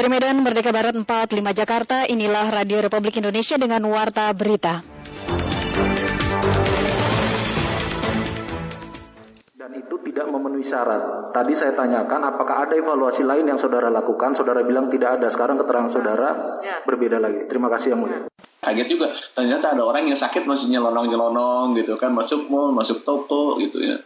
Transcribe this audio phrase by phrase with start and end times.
[0.00, 1.04] Dari Medan Merdeka Barat 45
[1.52, 4.80] Jakarta, inilah Radio Republik Indonesia dengan Warta Berita.
[9.60, 11.36] Dan itu tidak memenuhi syarat.
[11.36, 15.36] Tadi saya tanyakan apakah ada evaluasi lain yang saudara lakukan, saudara bilang tidak ada.
[15.36, 16.28] Sekarang keterangan saudara
[16.64, 16.80] ya.
[16.88, 17.44] berbeda lagi.
[17.52, 18.24] Terima kasih yang mulia.
[18.64, 23.60] Kaget juga, ternyata ada orang yang sakit masih nyelonong-nyelonong gitu kan, masuk mall, masuk toko
[23.60, 24.00] gitu ya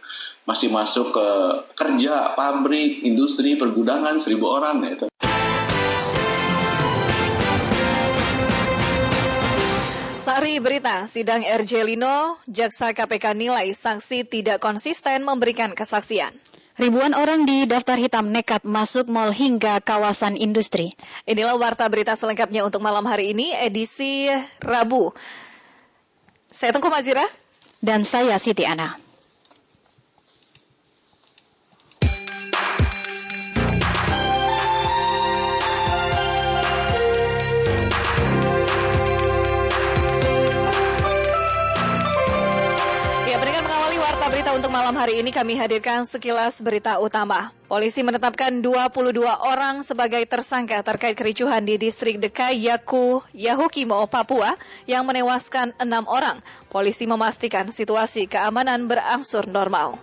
[0.45, 1.27] masih masuk ke
[1.73, 5.09] kerja, pabrik, industri, pergudangan seribu orang gitu.
[10.25, 16.33] Sari berita, sidang RJ Lino, jaksa KPK nilai sanksi tidak konsisten memberikan kesaksian.
[16.81, 20.97] Ribuan orang di daftar hitam nekat masuk mal hingga kawasan industri.
[21.29, 24.25] Inilah warta berita selengkapnya untuk malam hari ini, edisi
[24.65, 25.13] Rabu.
[26.49, 27.29] Saya Tengku Mazira.
[27.77, 29.04] Dan saya Siti Ana.
[44.65, 47.53] Untuk malam hari ini kami hadirkan sekilas berita utama.
[47.69, 54.57] Polisi menetapkan 22 orang sebagai tersangka terkait kericuhan di distrik Dekai Yaku Yahukimo, Papua
[54.89, 56.41] yang menewaskan enam orang.
[56.73, 60.01] Polisi memastikan situasi keamanan berangsur normal.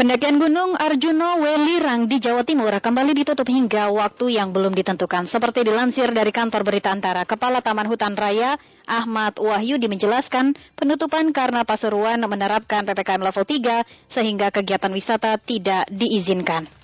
[0.00, 5.28] Pendakian Gunung Arjuno Welirang di Jawa Timur kembali ditutup hingga waktu yang belum ditentukan.
[5.28, 8.56] Seperti dilansir dari kantor berita antara, Kepala Taman Hutan Raya
[8.88, 16.79] Ahmad Wahyudi menjelaskan penutupan karena Pasuruan menerapkan PPKM level 3 sehingga kegiatan wisata tidak diizinkan.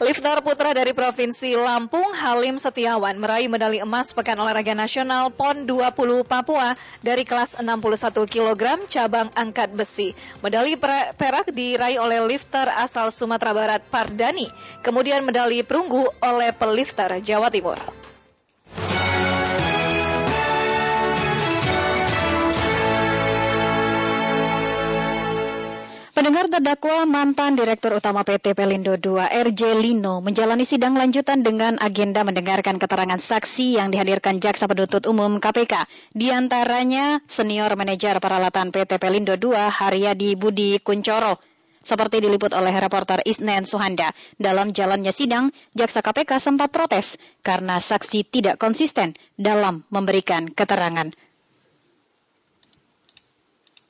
[0.00, 6.24] Lifter putra dari Provinsi Lampung, Halim Setiawan, meraih medali emas Pekan Olahraga Nasional PON 20
[6.24, 6.72] Papua
[7.04, 10.16] dari kelas 61 kg cabang angkat besi.
[10.40, 10.80] Medali
[11.20, 14.48] perak diraih oleh lifter asal Sumatera Barat Pardani,
[14.80, 17.76] kemudian medali perunggu oleh pelifter Jawa Timur.
[26.20, 32.20] Pendengar terdakwa mantan Direktur Utama PT Pelindo II RJ Lino menjalani sidang lanjutan dengan agenda
[32.28, 35.88] mendengarkan keterangan saksi yang dihadirkan Jaksa Penuntut Umum KPK.
[36.12, 41.40] Di antaranya senior manajer peralatan PT Pelindo II Haryadi Budi Kuncoro.
[41.80, 48.28] Seperti diliput oleh reporter Isnen Suhanda, dalam jalannya sidang, Jaksa KPK sempat protes karena saksi
[48.28, 51.16] tidak konsisten dalam memberikan keterangan.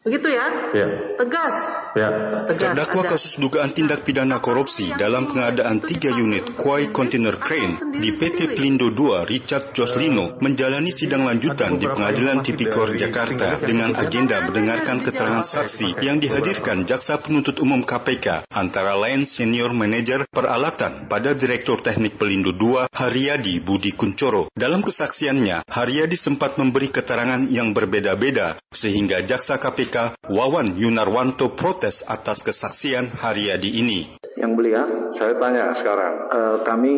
[0.00, 0.72] Begitu ya?
[0.72, 0.88] Ya.
[1.20, 1.56] Tegas.
[1.92, 2.08] Ya.
[2.48, 2.72] Tegas.
[2.72, 8.56] Terdakwa kasus dugaan tindak pidana korupsi dalam pengadaan tiga unit Kuai Container Crane di PT
[8.56, 15.44] Pelindo II Richard Joslino menjalani sidang lanjutan di Pengadilan Tipikor Jakarta dengan agenda mendengarkan keterangan
[15.44, 22.16] saksi yang dihadirkan Jaksa Penuntut Umum KPK antara lain senior manajer peralatan pada Direktur Teknik
[22.16, 24.48] Pelindo II Haryadi Budi Kuncoro.
[24.56, 32.06] Dalam kesaksiannya, Haryadi sempat memberi keterangan yang berbeda-beda sehingga Jaksa KPK KPK Wawan Yunarwanto protes
[32.06, 34.06] atas kesaksian Haryadi ini.
[34.38, 34.86] Yang mulia,
[35.18, 36.94] saya tanya sekarang, eh, kami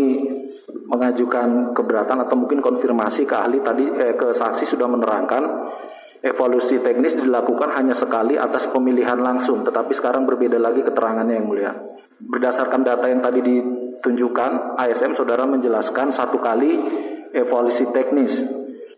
[0.92, 5.42] mengajukan keberatan atau mungkin konfirmasi ke ahli tadi eh, ke saksi sudah menerangkan
[6.20, 11.72] evolusi teknis dilakukan hanya sekali atas pemilihan langsung, tetapi sekarang berbeda lagi keterangannya yang mulia.
[12.20, 16.70] Berdasarkan data yang tadi ditunjukkan, ASM saudara menjelaskan satu kali
[17.40, 18.32] evolusi teknis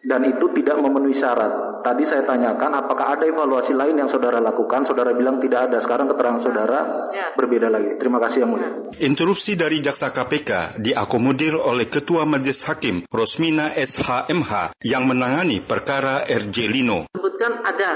[0.02, 1.63] dan itu tidak memenuhi syarat.
[1.84, 5.84] Tadi saya tanyakan apakah ada evaluasi lain yang saudara lakukan, saudara bilang tidak ada.
[5.84, 6.80] Sekarang keterangan saudara
[7.12, 7.36] ya.
[7.36, 8.00] berbeda lagi.
[8.00, 8.70] Terima kasih yang mulia.
[9.04, 16.72] Interupsi dari jaksa KPK diakomodir oleh Ketua Majelis Hakim Rosmina SHMH yang menangani perkara RJ
[16.72, 17.04] Lino.
[17.12, 17.92] Sebutkan ada.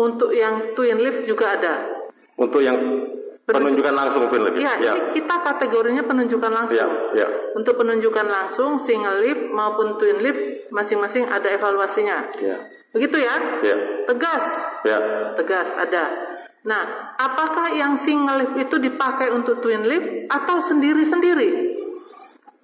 [0.00, 1.74] Untuk yang twin lift juga ada.
[2.40, 2.80] Untuk yang
[3.44, 4.64] penunjukan langsung twin lift.
[4.64, 4.94] Ya, ya.
[5.12, 6.72] kita kategorinya penunjukan langsung.
[6.72, 6.88] Ya,
[7.20, 7.28] ya.
[7.52, 12.18] Untuk penunjukan langsung single lift maupun twin lift masing-masing ada evaluasinya.
[12.40, 12.79] Ya.
[12.90, 13.34] Begitu ya?
[13.62, 13.76] Ya.
[14.10, 14.44] Tegas.
[14.82, 14.98] Ya.
[15.38, 16.04] Tegas ada.
[16.60, 16.82] Nah,
[17.16, 21.69] apakah yang single lift itu dipakai untuk twin lift atau sendiri-sendiri?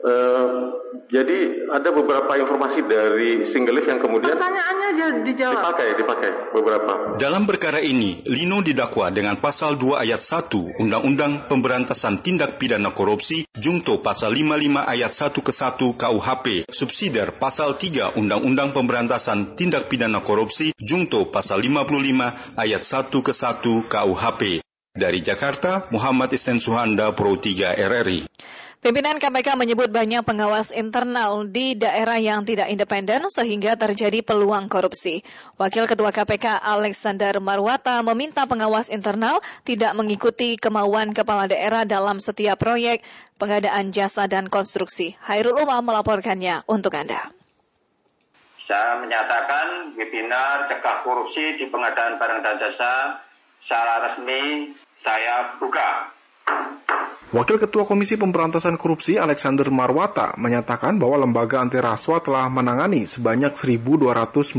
[0.06, 0.70] Uh,
[1.10, 5.58] jadi ada beberapa informasi dari single lift yang kemudian pertanyaannya aja dijawab.
[5.58, 6.92] Dipakai, dipakai beberapa.
[7.18, 13.50] Dalam perkara ini, Lino didakwa dengan pasal 2 ayat 1 Undang-Undang Pemberantasan Tindak Pidana Korupsi,
[13.58, 20.22] Jungto pasal 55 ayat 1 ke 1 KUHP, subsidiar pasal 3 Undang-Undang Pemberantasan Tindak Pidana
[20.22, 24.62] Korupsi, Jungto pasal 55 ayat 1 ke 1 KUHP.
[24.96, 28.22] Dari Jakarta, Muhammad Isen Suhanda, Pro 3 RRI.
[28.86, 35.26] Pimpinan KPK menyebut banyak pengawas internal di daerah yang tidak independen sehingga terjadi peluang korupsi.
[35.58, 42.62] Wakil Ketua KPK Alexander Marwata meminta pengawas internal tidak mengikuti kemauan kepala daerah dalam setiap
[42.62, 43.02] proyek
[43.42, 45.18] pengadaan jasa dan konstruksi.
[45.18, 47.34] Hairul Umam melaporkannya untuk Anda.
[48.70, 53.18] Saya menyatakan webinar cegah korupsi di pengadaan barang dan jasa
[53.66, 56.15] secara resmi saya buka
[57.34, 63.50] Wakil Ketua Komisi Pemberantasan Korupsi Alexander Marwata menyatakan bahwa lembaga anti rasuah telah menangani sebanyak
[63.50, 64.54] 1.291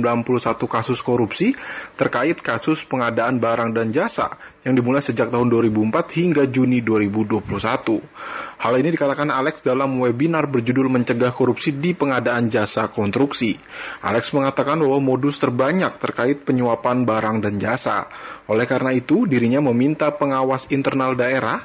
[0.67, 1.55] kasus korupsi
[1.95, 4.35] terkait kasus pengadaan barang dan jasa
[4.67, 8.03] yang dimulai sejak tahun 2004 hingga Juni 2021.
[8.59, 13.55] Hal ini dikatakan Alex dalam webinar berjudul Mencegah Korupsi di Pengadaan Jasa Konstruksi.
[14.03, 18.11] Alex mengatakan bahwa modus terbanyak terkait penyuapan barang dan jasa.
[18.51, 21.63] Oleh karena itu, dirinya meminta pengawas internal daerah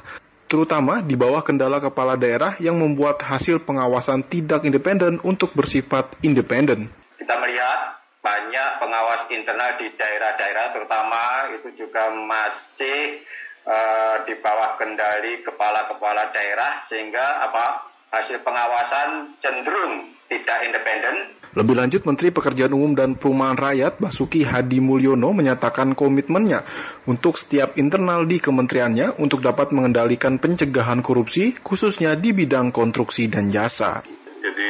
[0.53, 6.93] terutama di bawah kendala kepala daerah yang membuat hasil pengawasan tidak independen untuk bersifat independen.
[7.17, 13.25] Kita melihat banyak pengawas internal di daerah-daerah terutama itu juga masih
[13.65, 21.15] uh, di bawah kendali kepala-kepala daerah sehingga apa hasil pengawasan cenderung tidak independen.
[21.53, 26.65] Lebih lanjut, Menteri Pekerjaan Umum dan Perumahan Rakyat Basuki Hadi Mulyono menyatakan komitmennya
[27.05, 33.53] untuk setiap internal di kementeriannya untuk dapat mengendalikan pencegahan korupsi, khususnya di bidang konstruksi dan
[33.53, 34.01] jasa.
[34.41, 34.69] Jadi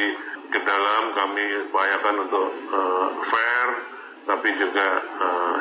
[0.52, 3.68] ke dalam kami upayakan untuk uh, fair,
[4.28, 5.56] tapi juga uh,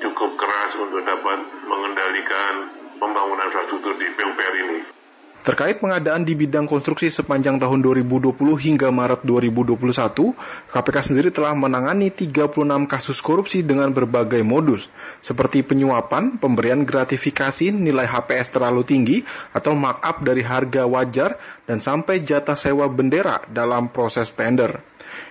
[0.00, 1.38] cukup keras untuk dapat
[1.68, 2.52] mengendalikan
[2.96, 5.03] pembangunan infrastruktur di PUPR ini.
[5.44, 10.32] Terkait pengadaan di bidang konstruksi sepanjang tahun 2020 hingga Maret 2021,
[10.72, 14.88] KPK sendiri telah menangani 36 kasus korupsi dengan berbagai modus,
[15.20, 19.20] seperti penyuapan, pemberian gratifikasi nilai HPS terlalu tinggi,
[19.52, 21.36] atau markup dari harga wajar,
[21.68, 24.80] dan sampai jatah sewa bendera dalam proses tender.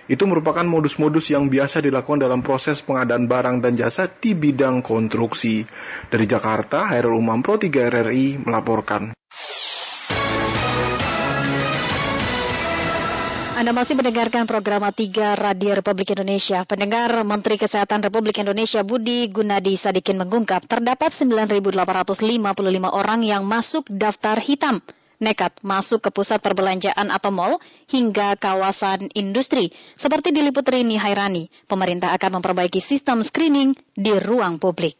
[0.06, 5.66] Itu merupakan modus-modus yang biasa dilakukan dalam proses pengadaan barang dan jasa di bidang konstruksi.
[6.06, 9.10] Dari Jakarta, Hairul Umam Pro 3 RRI melaporkan.
[13.54, 16.66] Anda masih mendengarkan program 3 Radio Republik Indonesia.
[16.66, 21.70] Pendengar Menteri Kesehatan Republik Indonesia Budi Gunadi Sadikin mengungkap terdapat 9.855
[22.90, 24.82] orang yang masuk daftar hitam
[25.22, 29.70] nekat masuk ke pusat perbelanjaan atau mal hingga kawasan industri.
[29.94, 34.98] Seperti diliput Rini Hairani, pemerintah akan memperbaiki sistem screening di ruang publik.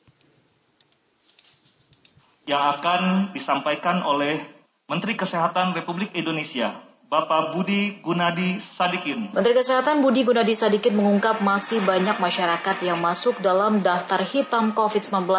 [2.46, 3.02] Yang akan
[3.34, 4.38] disampaikan oleh
[4.86, 9.30] Menteri Kesehatan Republik Indonesia Bapak Budi Gunadi Sadikin.
[9.30, 15.30] Menteri Kesehatan Budi Gunadi Sadikin mengungkap masih banyak masyarakat yang masuk dalam daftar hitam COVID-19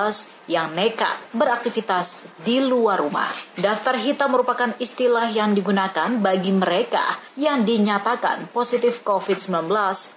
[0.48, 3.28] yang nekat beraktivitas di luar rumah.
[3.60, 7.04] Daftar hitam merupakan istilah yang digunakan bagi mereka
[7.36, 9.68] yang dinyatakan positif COVID-19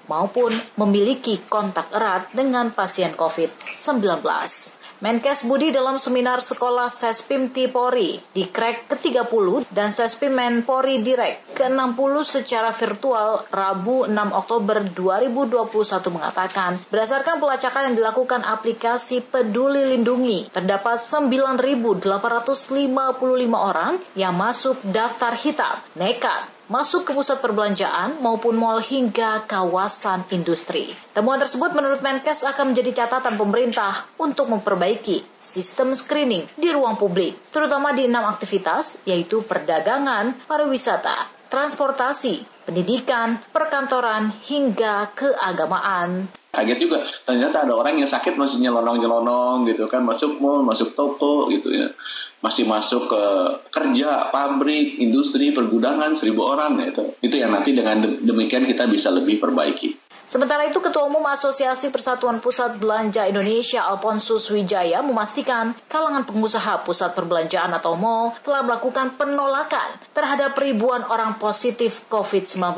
[0.06, 4.77] maupun memiliki kontak erat dengan pasien COVID-19.
[4.98, 12.14] Menkes Budi dalam seminar sekolah Sespim Tipori di Krek ke-30 dan Sespim Menpori Direct ke-60
[12.26, 20.98] secara virtual Rabu 6 Oktober 2021 mengatakan berdasarkan pelacakan yang dilakukan aplikasi Peduli Lindungi terdapat
[20.98, 22.02] 9.855
[23.54, 30.92] orang yang masuk daftar hitam nekat masuk ke pusat perbelanjaan maupun mal hingga kawasan industri.
[31.16, 37.32] Temuan tersebut menurut Menkes akan menjadi catatan pemerintah untuk memperbaiki sistem screening di ruang publik,
[37.48, 46.28] terutama di enam aktivitas yaitu perdagangan, pariwisata, transportasi, pendidikan, perkantoran, hingga keagamaan.
[46.52, 51.48] Kaget juga, ternyata ada orang yang sakit masih nyelonong-nyelonong gitu kan, masuk mall, masuk toko
[51.48, 51.88] gitu ya
[52.38, 53.22] masih masuk ke
[53.74, 57.18] kerja, pabrik, industri, pergudangan seribu orang itu.
[57.18, 59.98] Itu yang nanti dengan demikian kita bisa lebih perbaiki.
[60.28, 67.16] Sementara itu, Ketua Umum Asosiasi Persatuan Pusat Belanja Indonesia Alfonsus Wijaya memastikan kalangan pengusaha pusat
[67.16, 72.76] perbelanjaan atau mall telah melakukan penolakan terhadap ribuan orang positif COVID-19.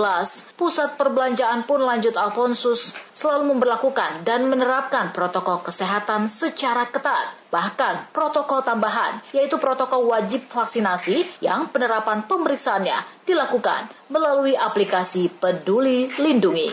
[0.54, 7.39] Pusat perbelanjaan pun lanjut Alfonsus selalu memperlakukan dan menerapkan protokol kesehatan secara ketat.
[7.50, 16.70] Bahkan protokol tambahan, yaitu protokol wajib vaksinasi yang penerapan pemeriksaannya dilakukan melalui aplikasi Peduli Lindungi.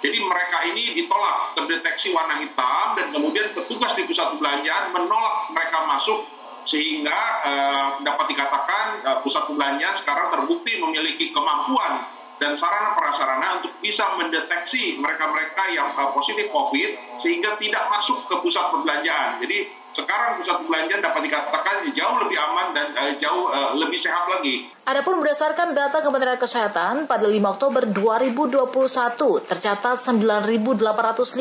[0.00, 5.78] Jadi mereka ini ditolak terdeteksi warna hitam dan kemudian petugas di pusat perbelanjaan menolak mereka
[5.84, 6.24] masuk
[6.70, 12.06] sehingga uh, dapat dikatakan uh, pusat perbelanjaan sekarang terbukti memiliki kemampuan
[12.40, 18.34] dan sarana prasarana untuk bisa mendeteksi mereka-mereka yang uh, positif COVID sehingga tidak masuk ke
[18.40, 19.42] pusat perbelanjaan.
[19.44, 19.58] Jadi
[19.94, 24.70] sekarang pusat perbelanjaan dapat dikatakan jauh lebih aman dan uh, jauh uh, lebih sehat lagi.
[24.90, 31.38] Adapun berdasarkan data Kementerian Kesehatan pada 5 Oktober 2021 tercatat 9.855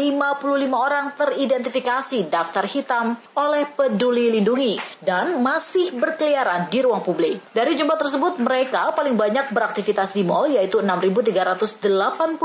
[0.69, 7.41] orang teridentifikasi daftar hitam oleh Peduli Lindungi dan masih berkeliaran di ruang publik.
[7.55, 11.79] Dari jumlah tersebut mereka paling banyak beraktivitas di mall yaitu 6.380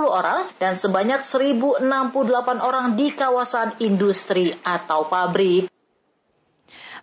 [0.09, 1.85] orang dan sebanyak 1.068
[2.65, 5.74] orang di kawasan industri atau pabrik.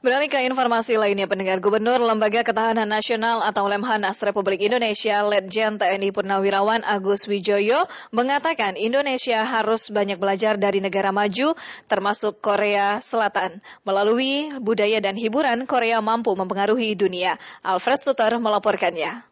[0.01, 6.09] Beralih ke informasi lainnya, pendengar Gubernur Lembaga Ketahanan Nasional atau Lemhanas Republik Indonesia, Letjen TNI
[6.09, 11.53] Purnawirawan Agus Wijoyo, mengatakan Indonesia harus banyak belajar dari negara maju,
[11.85, 13.61] termasuk Korea Selatan.
[13.85, 17.37] Melalui budaya dan hiburan, Korea mampu mempengaruhi dunia.
[17.61, 19.30] Alfred Suter melaporkannya.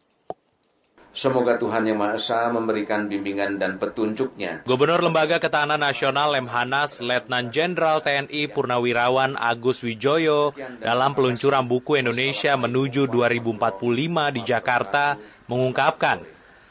[1.10, 4.62] Semoga Tuhan Yang Maha Esa memberikan bimbingan dan petunjuknya.
[4.62, 12.54] Gubernur Lembaga Ketahanan Nasional Lemhanas Letnan Jenderal TNI Purnawirawan Agus Wijoyo dalam peluncuran buku Indonesia
[12.54, 15.18] menuju 2045 di Jakarta
[15.50, 16.22] mengungkapkan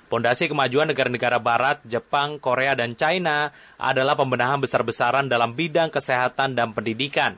[0.10, 6.74] Pondasi kemajuan negara-negara Barat, Jepang, Korea, dan China adalah pembenahan besar-besaran dalam bidang kesehatan dan
[6.74, 7.38] pendidikan.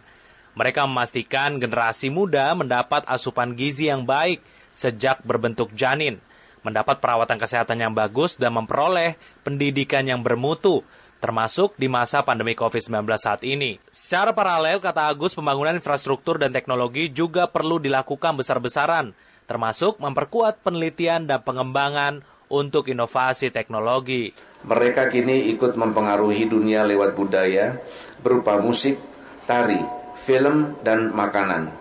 [0.55, 4.39] Mereka memastikan generasi muda mendapat asupan gizi yang baik
[4.71, 6.23] sejak berbentuk janin
[6.61, 10.85] mendapat perawatan kesehatan yang bagus dan memperoleh pendidikan yang bermutu,
[11.21, 13.77] termasuk di masa pandemi COVID-19 saat ini.
[13.93, 19.13] Secara paralel, kata Agus, pembangunan infrastruktur dan teknologi juga perlu dilakukan besar-besaran,
[19.45, 24.35] termasuk memperkuat penelitian dan pengembangan untuk inovasi teknologi.
[24.67, 27.79] Mereka kini ikut mempengaruhi dunia lewat budaya
[28.19, 28.99] berupa musik,
[29.47, 29.79] tari,
[30.25, 31.71] film, dan makanan.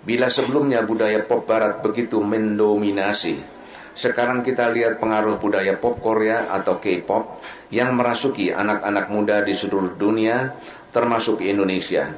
[0.00, 3.59] Bila sebelumnya budaya pop barat begitu mendominasi,
[4.00, 9.92] sekarang kita lihat pengaruh budaya pop Korea atau K-pop yang merasuki anak-anak muda di seluruh
[10.00, 10.56] dunia,
[10.88, 12.08] termasuk Indonesia.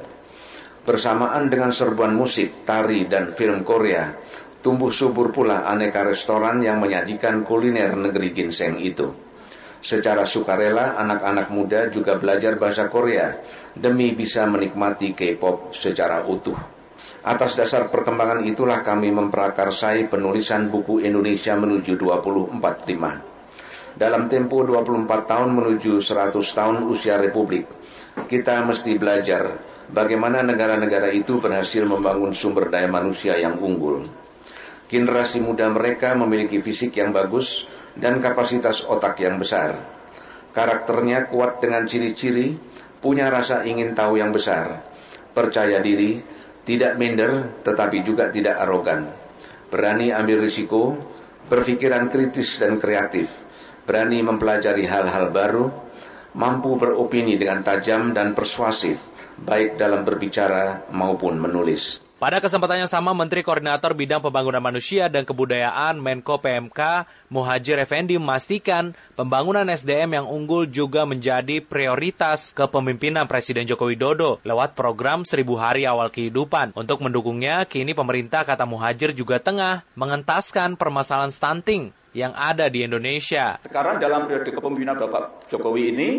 [0.87, 4.15] Bersamaan dengan serbuan musik, tari, dan film Korea,
[4.63, 9.11] tumbuh subur pula aneka restoran yang menyajikan kuliner negeri ginseng itu.
[9.83, 13.35] Secara sukarela, anak-anak muda juga belajar bahasa Korea
[13.75, 16.72] demi bisa menikmati K-pop secara utuh.
[17.23, 22.59] Atas dasar perkembangan itulah kami memprakarsai penulisan buku Indonesia menuju 2045.
[23.95, 27.63] Dalam tempo 24 tahun menuju 100 tahun usia Republik,
[28.27, 29.55] kita mesti belajar
[29.87, 34.03] bagaimana negara-negara itu berhasil membangun sumber daya manusia yang unggul.
[34.91, 37.63] Generasi muda mereka memiliki fisik yang bagus
[37.95, 39.79] dan kapasitas otak yang besar.
[40.51, 42.51] Karakternya kuat dengan ciri-ciri,
[42.99, 44.83] punya rasa ingin tahu yang besar,
[45.31, 49.11] percaya diri, tidak minder, tetapi juga tidak arogan.
[49.67, 50.95] Berani ambil risiko,
[51.51, 53.29] berpikiran kritis dan kreatif,
[53.83, 55.67] berani mempelajari hal-hal baru,
[56.39, 59.01] mampu beropini dengan tajam dan persuasif,
[59.43, 61.99] baik dalam berbicara maupun menulis.
[62.23, 68.15] Pada kesempatan yang sama, Menteri Koordinator Bidang Pembangunan Manusia dan Kebudayaan Menko PMK Muhajir Effendi
[68.15, 75.59] memastikan pembangunan SDM yang unggul juga menjadi prioritas kepemimpinan Presiden Joko Widodo lewat program Seribu
[75.59, 76.71] Hari Awal Kehidupan.
[76.79, 83.59] Untuk mendukungnya, kini pemerintah kata Muhajir juga tengah mengentaskan permasalahan stunting yang ada di Indonesia.
[83.67, 86.09] Sekarang dalam periode kepemimpinan Bapak Jokowi ini,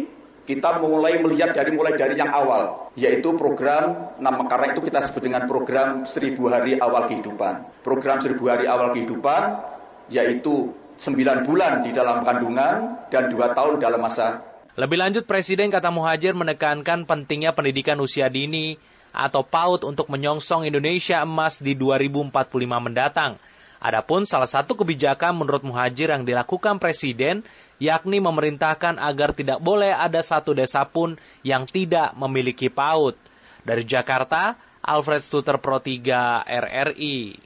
[0.45, 5.25] kita mulai melihat dari mulai dari yang awal, yaitu program nama karena itu kita sebut
[5.25, 7.81] dengan program seribu hari awal kehidupan.
[7.81, 9.73] Program seribu hari awal kehidupan
[10.13, 14.45] yaitu sembilan bulan di dalam kandungan dan dua tahun dalam masa.
[14.77, 18.77] Lebih lanjut Presiden kata Muhajir menekankan pentingnya pendidikan usia dini
[19.15, 22.35] atau PAUD untuk menyongsong Indonesia emas di 2045
[22.83, 23.39] mendatang.
[23.85, 27.45] Adapun salah satu kebijakan menurut Muhajir yang dilakukan Presiden
[27.77, 33.13] yakni memerintahkan agar tidak boleh ada satu desa pun yang tidak memiliki PAUD.
[33.61, 37.37] Dari Jakarta, Alfred Stuter Pro 3 RRI.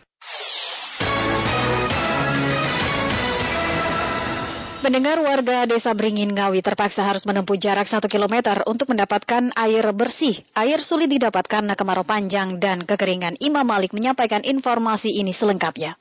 [4.79, 10.39] Pendengar warga desa Beringin Ngawi terpaksa harus menempuh jarak 1 km untuk mendapatkan air bersih.
[10.55, 13.43] Air sulit didapatkan karena kemarau panjang dan kekeringan.
[13.43, 15.99] Imam Malik menyampaikan informasi ini selengkapnya.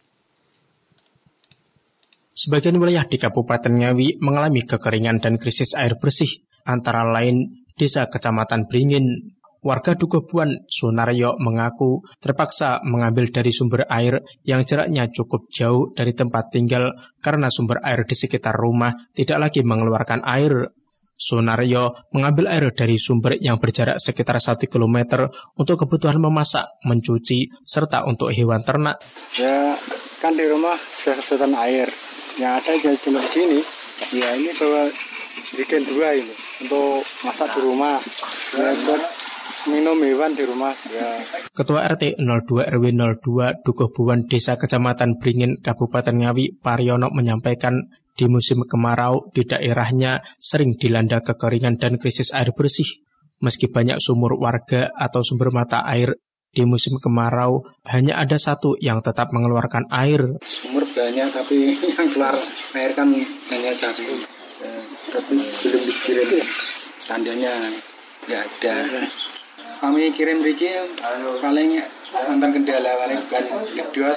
[2.37, 8.69] Sebagian wilayah di Kabupaten Ngawi mengalami kekeringan dan krisis air bersih, antara lain Desa Kecamatan
[8.69, 9.33] Beringin.
[9.65, 16.53] Warga Dukubuan Sunaryo mengaku terpaksa mengambil dari sumber air yang jaraknya cukup jauh dari tempat
[16.53, 16.93] tinggal
[17.25, 20.77] karena sumber air di sekitar rumah tidak lagi mengeluarkan air.
[21.17, 25.25] Sunaryo mengambil air dari sumber yang berjarak sekitar 1 km
[25.57, 29.01] untuk kebutuhan memasak, mencuci, serta untuk hewan ternak.
[29.41, 29.81] Ya,
[30.21, 31.89] kan di rumah kesulitan air
[32.37, 33.59] yang ada jadi cuma sini
[34.13, 34.89] ya ini bawa
[35.57, 36.33] bikin dua ini
[36.65, 37.97] untuk masak di rumah
[38.53, 39.01] ya, buat
[39.67, 40.73] minum hewan di rumah.
[40.87, 41.27] Ya.
[41.51, 43.91] Ketua RT 02 RW 02 Dukuh
[44.25, 51.77] Desa Kecamatan Bringin Kabupaten Ngawi Pariono menyampaikan di musim kemarau di daerahnya sering dilanda kekeringan
[51.77, 52.87] dan krisis air bersih.
[53.37, 56.17] Meski banyak sumur warga atau sumber mata air
[56.53, 60.21] di musim kemarau hanya ada satu yang tetap mengeluarkan air.
[60.63, 61.57] Sumur banyak tapi
[61.95, 62.35] yang keluar
[62.75, 63.07] air kan
[63.51, 64.03] hanya satu.
[64.57, 64.73] Ya,
[65.13, 66.29] tapi belum dikirim
[67.05, 67.53] tandanya
[68.25, 68.77] nggak ada.
[69.77, 71.69] Kami kirim biji paling
[72.09, 73.43] antar kendala paling bukan
[73.93, 74.11] dua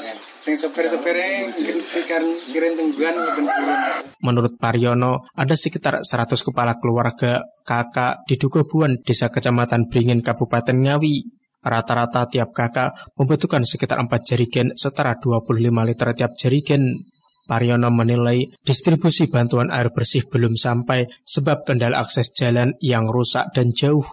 [4.25, 11.39] Menurut Pariono, ada sekitar 100 kepala keluarga kakak di Dugobuan, Desa Kecamatan Bringin, Kabupaten Ngawi.
[11.61, 17.05] Rata-rata tiap kakak membutuhkan sekitar 4 jerigen setara 25 liter tiap jerigen.
[17.45, 23.75] Pariono menilai distribusi bantuan air bersih belum sampai sebab kendala akses jalan yang rusak dan
[23.75, 24.07] jauh.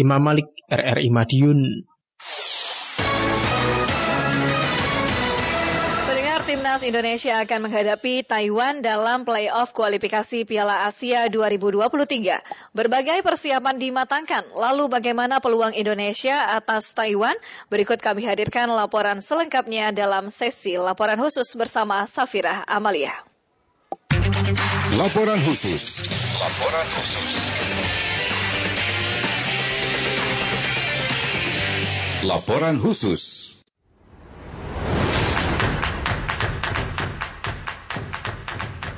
[0.00, 1.86] Imam Malik, RRI Madiun.
[6.80, 12.40] Timnas Indonesia akan menghadapi Taiwan dalam playoff kualifikasi Piala Asia 2023.
[12.72, 14.56] Berbagai persiapan dimatangkan.
[14.56, 17.36] Lalu bagaimana peluang Indonesia atas Taiwan?
[17.68, 23.12] Berikut kami hadirkan laporan selengkapnya dalam sesi laporan khusus bersama Safira Amalia.
[24.96, 26.08] Laporan khusus.
[26.40, 27.28] Laporan khusus.
[32.24, 33.39] Laporan khusus.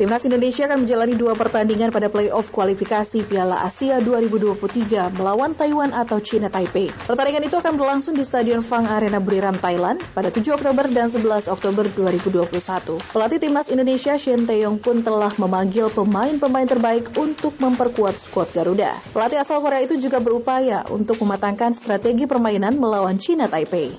[0.02, 6.18] Timnas Indonesia akan menjalani dua pertandingan pada playoff kualifikasi Piala Asia 2023 melawan Taiwan atau
[6.18, 6.90] China Taipei.
[6.90, 11.46] Pertandingan itu akan berlangsung di Stadion Fang Arena Buriram, Thailand pada 7 Oktober dan 11
[11.46, 12.98] Oktober 2021.
[13.14, 18.98] Pelatih Timnas Indonesia Shin Taeyong pun telah memanggil pemain-pemain terbaik untuk memperkuat skuad Garuda.
[19.14, 23.94] Pelatih asal Korea itu juga berupaya untuk mematangkan strategi permainan melawan China Taipei.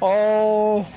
[0.00, 0.88] Oh,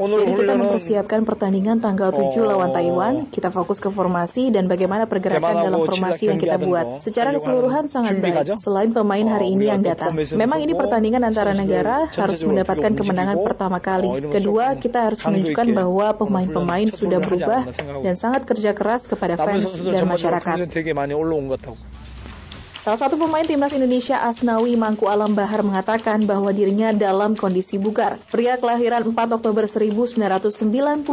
[0.00, 5.60] jadi kita mempersiapkan pertandingan tanggal 7 lawan Taiwan, kita fokus ke formasi dan bagaimana pergerakan
[5.60, 7.04] dalam formasi yang kita buat.
[7.04, 10.16] Secara keseluruhan sangat baik, selain pemain hari ini yang datang.
[10.16, 14.30] Memang ini pertandingan antara negara harus mendapatkan kemenangan pertama kali.
[14.32, 17.68] Kedua, kita harus menunjukkan bahwa pemain-pemain sudah berubah
[18.00, 20.56] dan sangat kerja keras kepada fans dan masyarakat.
[22.80, 28.16] Salah satu pemain timnas Indonesia Asnawi Mangku Alam Bahar mengatakan bahwa dirinya dalam kondisi bugar.
[28.32, 31.04] Pria kelahiran 4 Oktober 1999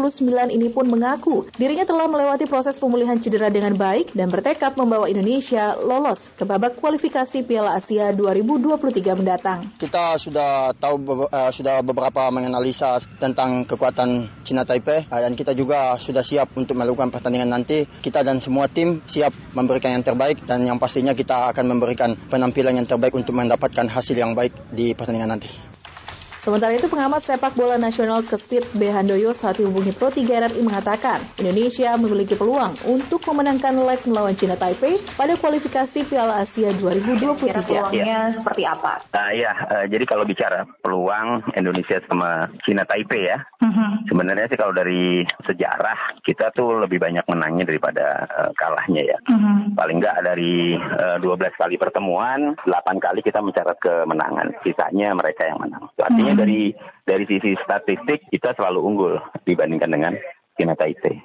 [0.48, 5.76] ini pun mengaku dirinya telah melewati proses pemulihan cedera dengan baik dan bertekad membawa Indonesia
[5.76, 9.68] lolos ke babak kualifikasi Piala Asia 2023 mendatang.
[9.76, 16.00] Kita sudah tahu uh, sudah beberapa menganalisa tentang kekuatan Cina Taipei uh, dan kita juga
[16.00, 17.84] sudah siap untuk melakukan pertandingan nanti.
[17.84, 22.78] Kita dan semua tim siap memberikan yang terbaik dan yang pastinya kita akan memberikan penampilan
[22.78, 25.77] yang terbaik untuk mendapatkan hasil yang baik di pertandingan nanti.
[26.38, 28.94] Sementara itu pengamat sepak bola nasional Kesit B.
[28.94, 34.54] Handoyo saat dihubungi Pro 3 RRI mengatakan Indonesia memiliki peluang untuk memenangkan leg melawan China
[34.54, 37.42] Taipei pada kualifikasi Piala Asia 2023.
[37.42, 39.02] Kira peluangnya seperti apa?
[39.18, 44.06] Uh, ya, uh, jadi kalau bicara peluang Indonesia sama China Taipei ya, uh-huh.
[44.06, 49.18] sebenarnya sih kalau dari sejarah kita tuh lebih banyak menangnya daripada uh, kalahnya ya.
[49.26, 49.74] Uh-huh.
[49.74, 52.72] Paling nggak dari uh, 12 kali pertemuan, 8
[53.02, 54.54] kali kita mencatat kemenangan.
[54.62, 55.90] Sisanya mereka yang menang.
[55.98, 56.37] Artinya.
[56.38, 60.14] Dari dari sisi statistik kita selalu unggul dibandingkan dengan
[60.58, 61.16] China Taipei.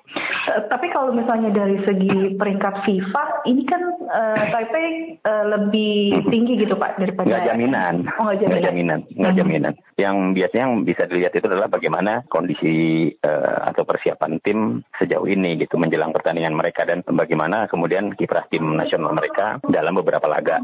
[0.53, 6.29] Uh, tapi kalau misalnya dari segi peringkat FIFA, ini kan uh, Taipei uh, lebih mhm.
[6.29, 7.27] tinggi gitu Pak daripada.
[7.27, 7.95] Nggak jaminan.
[8.21, 8.53] Oh nggak jaminan.
[8.53, 9.01] Nggak jaminan.
[9.16, 9.40] Nggak hmm.
[9.40, 9.73] jaminan.
[9.97, 12.75] Yang biasanya yang bisa dilihat itu adalah bagaimana kondisi
[13.25, 18.77] uh, atau persiapan tim sejauh ini gitu menjelang pertandingan mereka dan bagaimana kemudian kiprah tim
[18.77, 20.61] nasional mereka dalam beberapa laga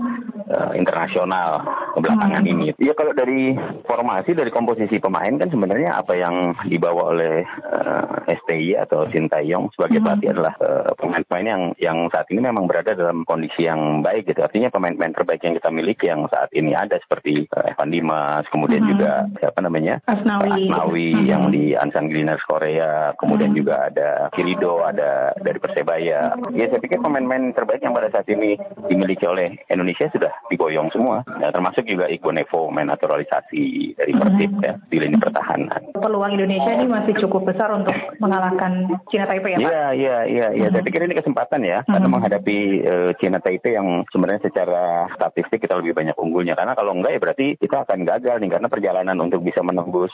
[0.52, 1.64] uh, internasional
[1.96, 2.52] belakangan hmm.
[2.52, 2.66] ini.
[2.76, 3.56] Ya kalau dari
[3.88, 9.70] formasi dari komposisi pemain kan sebenarnya apa yang dibawa oleh uh, ST STY atau Sintayong
[9.72, 10.34] sebagai pelatih hmm.
[10.34, 14.42] adalah uh, pemain-pemain yang yang saat ini memang berada dalam kondisi yang baik gitu.
[14.42, 18.82] Artinya pemain-pemain terbaik yang kita miliki yang saat ini ada seperti uh, Evan Dimas, kemudian
[18.82, 18.90] hmm.
[18.98, 21.26] juga siapa namanya Asnawi, Asnawi hmm.
[21.30, 23.58] yang di Ansan Gliners Korea, kemudian hmm.
[23.62, 26.34] juga ada Kirido, ada dari Persebaya.
[26.58, 28.58] Ya saya pikir pemain-pemain terbaik yang pada saat ini
[28.90, 31.22] dimiliki oleh Indonesia sudah digoyong semua.
[31.38, 34.64] Ya, termasuk juga Iko Nevo main naturalisasi dari Persib hmm.
[34.66, 35.94] ya di lini pertahanan.
[35.94, 38.72] Peluang Indonesia ini masih cukup besar untuk mengalahkan mengalahkan
[39.12, 39.68] Cina Taipei ya Pak?
[39.68, 40.46] Iya, iya, iya.
[40.56, 40.68] Ya.
[40.72, 41.78] Saya pikir ini kesempatan ya.
[41.84, 41.92] Hmm.
[41.92, 46.56] Karena menghadapi uh, Cina Taipei yang sebenarnya secara statistik kita lebih banyak unggulnya.
[46.56, 48.50] Karena kalau enggak ya berarti kita akan gagal nih.
[48.50, 50.12] Karena perjalanan untuk bisa menembus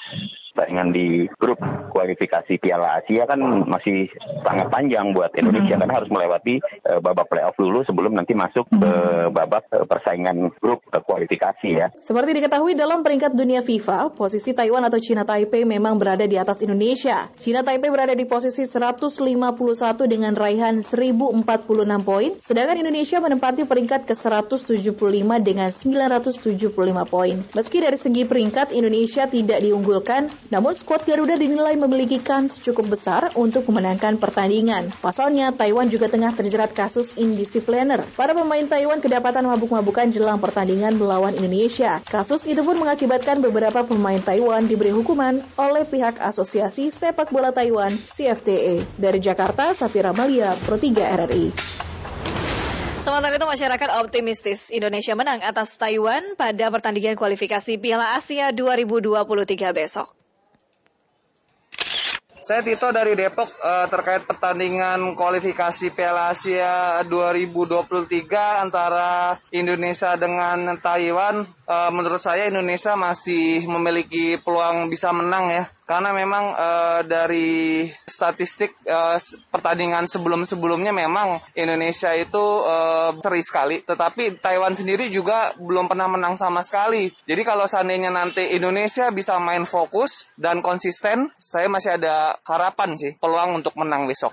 [0.55, 1.59] persaingan di grup
[1.91, 4.07] kualifikasi Piala Asia kan masih
[4.47, 8.93] sangat panjang buat Indonesia karena harus melewati uh, babak playoff dulu sebelum nanti masuk ke
[9.35, 11.91] babak uh, persaingan grup uh, kualifikasi ya.
[11.99, 16.63] Seperti diketahui dalam peringkat dunia FIFA, posisi Taiwan atau Cina Taipei memang berada di atas
[16.63, 17.29] Indonesia.
[17.35, 21.45] Cina Taipei berada di posisi 151 dengan raihan 1046
[22.05, 27.37] poin, sedangkan Indonesia menempati peringkat ke-175 dengan 975 poin.
[27.53, 33.31] Meski dari segi peringkat Indonesia tidak diunggulkan, namun skuad Garuda dinilai memiliki kans cukup besar
[33.37, 34.91] untuk memenangkan pertandingan.
[34.99, 38.03] Pasalnya, Taiwan juga tengah terjerat kasus indisipliner.
[38.19, 42.01] Para pemain Taiwan kedapatan mabuk-mabukan jelang pertandingan melawan Indonesia.
[42.09, 47.93] Kasus itu pun mengakibatkan beberapa pemain Taiwan diberi hukuman oleh pihak Asosiasi Sepak Bola Taiwan,
[48.15, 48.87] CFTA.
[48.95, 51.51] Dari Jakarta, Safira Malia, Pro 3 RRI.
[53.03, 60.09] Sementara itu masyarakat optimistis Indonesia menang atas Taiwan pada pertandingan kualifikasi Piala Asia 2023 besok.
[62.45, 68.29] Saya Tito dari Depok uh, terkait pertandingan kualifikasi Piala Asia 2023
[68.61, 71.49] antara Indonesia dengan Taiwan.
[71.65, 78.73] Uh, menurut saya Indonesia masih memiliki peluang bisa menang ya karena memang uh, dari statistik
[78.89, 79.21] uh,
[79.53, 86.41] pertandingan sebelum-sebelumnya memang Indonesia itu uh, seri sekali, tetapi Taiwan sendiri juga belum pernah menang
[86.41, 87.13] sama sekali.
[87.29, 93.13] Jadi kalau seandainya nanti Indonesia bisa main fokus dan konsisten, saya masih ada harapan sih
[93.21, 94.33] peluang untuk menang besok.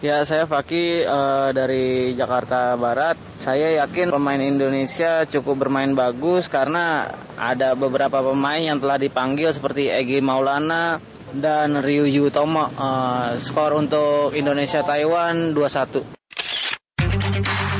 [0.00, 3.20] Ya, saya Faki uh, dari Jakarta Barat.
[3.36, 7.04] Saya yakin pemain Indonesia cukup bermain bagus karena
[7.36, 11.04] ada beberapa pemain yang telah dipanggil seperti Egi Maulana
[11.36, 12.72] dan Ryu Yutomo.
[12.80, 16.00] Uh, skor untuk Indonesia Taiwan 2-1.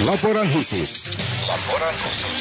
[0.05, 1.17] Laporan khusus.
[1.49, 2.37] Laporan khusus.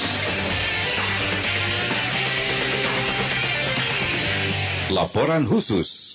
[4.91, 6.08] Laporan khusus.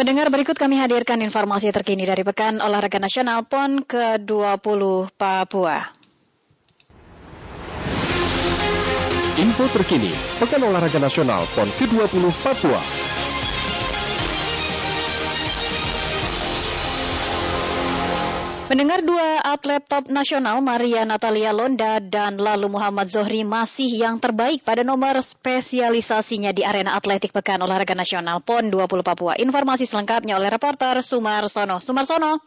[0.00, 5.92] Pendengar berikut kami hadirkan informasi terkini dari Pekan Olahraga Nasional PON ke-20 Papua.
[9.36, 10.08] Info terkini
[10.40, 12.99] Pekan Olahraga Nasional PON ke-20 Papua.
[18.70, 24.62] Mendengar dua atlet top nasional Maria Natalia Londa dan lalu Muhammad Zohri masih yang terbaik
[24.62, 29.34] pada nomor spesialisasinya di arena atletik Pekan Olahraga Nasional PON 20 Papua.
[29.42, 31.82] Informasi selengkapnya oleh reporter Sumar Sono.
[31.82, 32.38] Sumar Sono.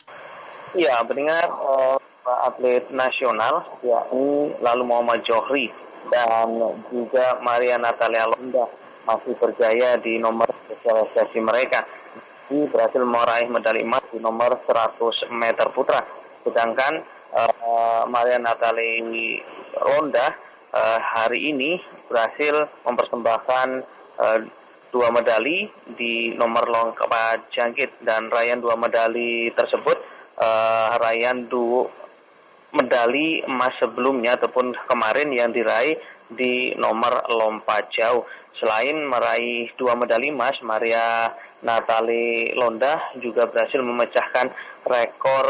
[0.80, 2.00] Ya, mendengar uh,
[2.48, 5.76] atlet nasional yakni lalu Muhammad Zohri
[6.08, 6.56] dan
[6.88, 8.72] juga Maria Natalia Londa
[9.04, 11.84] masih berjaya di nomor spesialisasi mereka
[12.70, 16.02] berhasil meraih medali emas di nomor 100 meter putra.
[16.46, 17.02] Sedangkan
[17.34, 19.02] uh, Maria Natali
[19.82, 20.28] Ronda
[20.74, 23.68] uh, hari ini berhasil mempersembahkan
[24.22, 24.40] uh,
[24.94, 25.66] dua medali
[25.98, 29.98] di nomor lompat jangkit dan raihan dua medali tersebut
[30.38, 31.90] uh, raihan dua
[32.74, 35.98] medali emas sebelumnya ataupun kemarin yang diraih
[36.30, 38.26] di nomor lompat jauh.
[38.58, 41.30] Selain meraih dua medali emas, Maria
[41.64, 44.52] Natali Londa juga berhasil memecahkan
[44.86, 45.46] rekor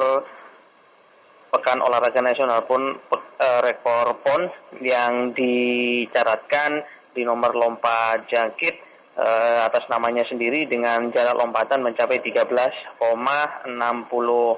[1.54, 4.42] Pekan Olahraga Nasional pun uh, rekor PON
[4.82, 6.82] yang dicatatkan
[7.14, 8.74] di nomor lompat jangkit
[9.22, 13.70] uh, atas namanya sendiri dengan jarak lompatan mencapai 13,60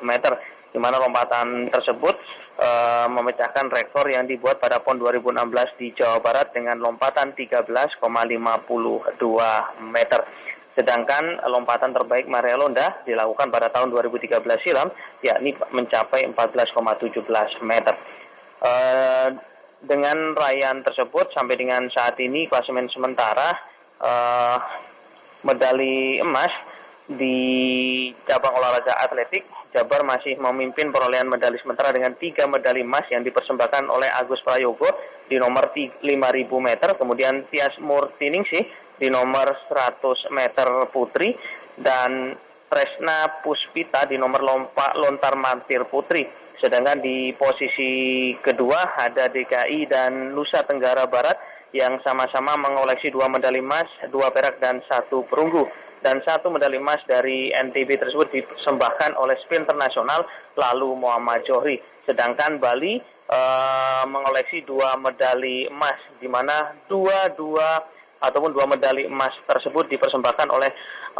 [0.07, 0.33] meter
[0.71, 2.15] di mana lompatan tersebut
[2.59, 7.99] uh, memecahkan rekor yang dibuat pada PON 2016 di Jawa Barat dengan lompatan 13,52
[9.83, 10.21] meter.
[10.75, 14.91] Sedangkan lompatan terbaik Maria Londa dilakukan pada tahun 2013 silam,
[15.23, 17.95] yakni mencapai 14,17 meter.
[18.59, 19.29] Uh,
[19.85, 23.55] dengan raihan tersebut sampai dengan saat ini klasemen sementara
[24.01, 24.57] uh,
[25.45, 26.49] medali emas
[27.05, 33.27] di cabang olahraga atletik Jabar masih memimpin perolehan medali sementara dengan tiga medali emas yang
[33.27, 34.87] dipersembahkan oleh Agus Prayogo
[35.27, 35.99] di nomor 5.000
[36.63, 38.63] meter, kemudian Tias Murtiningsih
[38.95, 41.35] di nomor 100 meter putri
[41.75, 46.25] dan Tresna Puspita di nomor lompat lontar mantir putri.
[46.59, 51.35] Sedangkan di posisi kedua ada DKI dan Nusa Tenggara Barat
[51.75, 55.67] yang sama-sama mengoleksi dua medali emas, dua perak dan satu perunggu.
[55.99, 60.23] Dan satu medali emas dari NTB tersebut dipersembahkan oleh sprinter nasional
[60.55, 61.81] lalu Muhammad Johri.
[62.05, 69.91] Sedangkan Bali uh, mengoleksi dua medali emas, di mana dua-dua ataupun dua medali emas tersebut
[69.91, 70.71] dipersembahkan oleh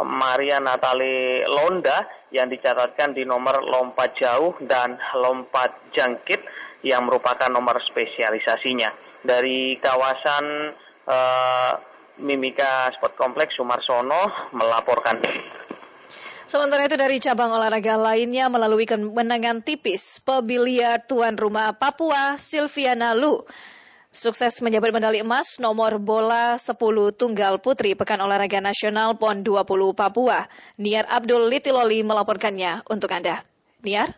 [0.04, 6.40] Maria Natali Londa yang dicatatkan di nomor lompat jauh dan lompat jangkit
[6.84, 9.20] yang merupakan nomor spesialisasinya.
[9.24, 10.44] Dari kawasan
[11.08, 11.72] uh,
[12.20, 15.16] Mimika Sport Complex Sumarsono melaporkan.
[16.46, 23.42] Sementara itu dari cabang olahraga lainnya melalui kemenangan tipis pebiliar tuan rumah Papua Silviana Lu
[24.16, 26.72] Sukses menjabat medali emas nomor bola 10
[27.20, 30.48] tunggal putri Pekan Olahraga Nasional PON 20 Papua.
[30.80, 33.44] Niar Abdul Litiloli melaporkannya untuk Anda.
[33.84, 34.16] Niar?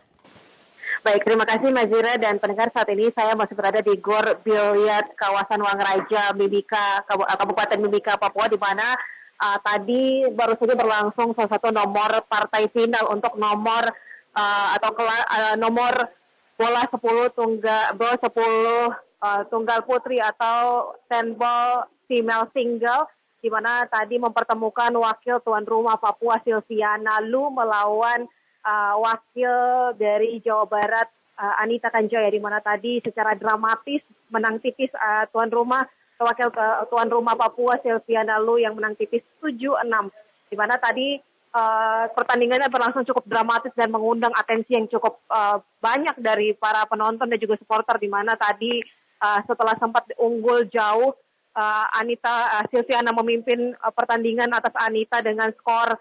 [1.03, 5.59] Baik, terima kasih Mazira dan pendengar saat ini saya masih berada di Gor Biliar kawasan
[5.59, 8.95] Wangaraja, Mimika, Kabupaten Mimika, Papua di mana
[9.35, 13.83] uh, tadi baru saja berlangsung salah satu nomor partai final untuk nomor
[14.31, 16.07] uh, atau uh, nomor
[16.55, 23.07] bola 10 tunggal bola 10 uh, tunggal putri atau tenball female single
[23.39, 28.27] di mana tadi mempertemukan wakil tuan rumah Papua Silviana Lu melawan
[28.67, 31.07] uh, wakil dari Jawa Barat
[31.39, 35.87] uh, Anita Kanjaya di mana tadi secara dramatis menang tipis uh, tuan rumah
[36.19, 40.11] wakil uh, tuan rumah Papua Silviana Lu yang menang tipis 7-6
[40.51, 41.15] di mana tadi
[41.55, 47.29] uh, pertandingannya berlangsung cukup dramatis dan mengundang atensi yang cukup uh, banyak dari para penonton
[47.29, 48.83] dan juga supporter di mana tadi
[49.19, 51.11] setelah sempat unggul jauh
[51.59, 55.99] uh, Anita uh, Silviana memimpin pertandingan atas Anita dengan skor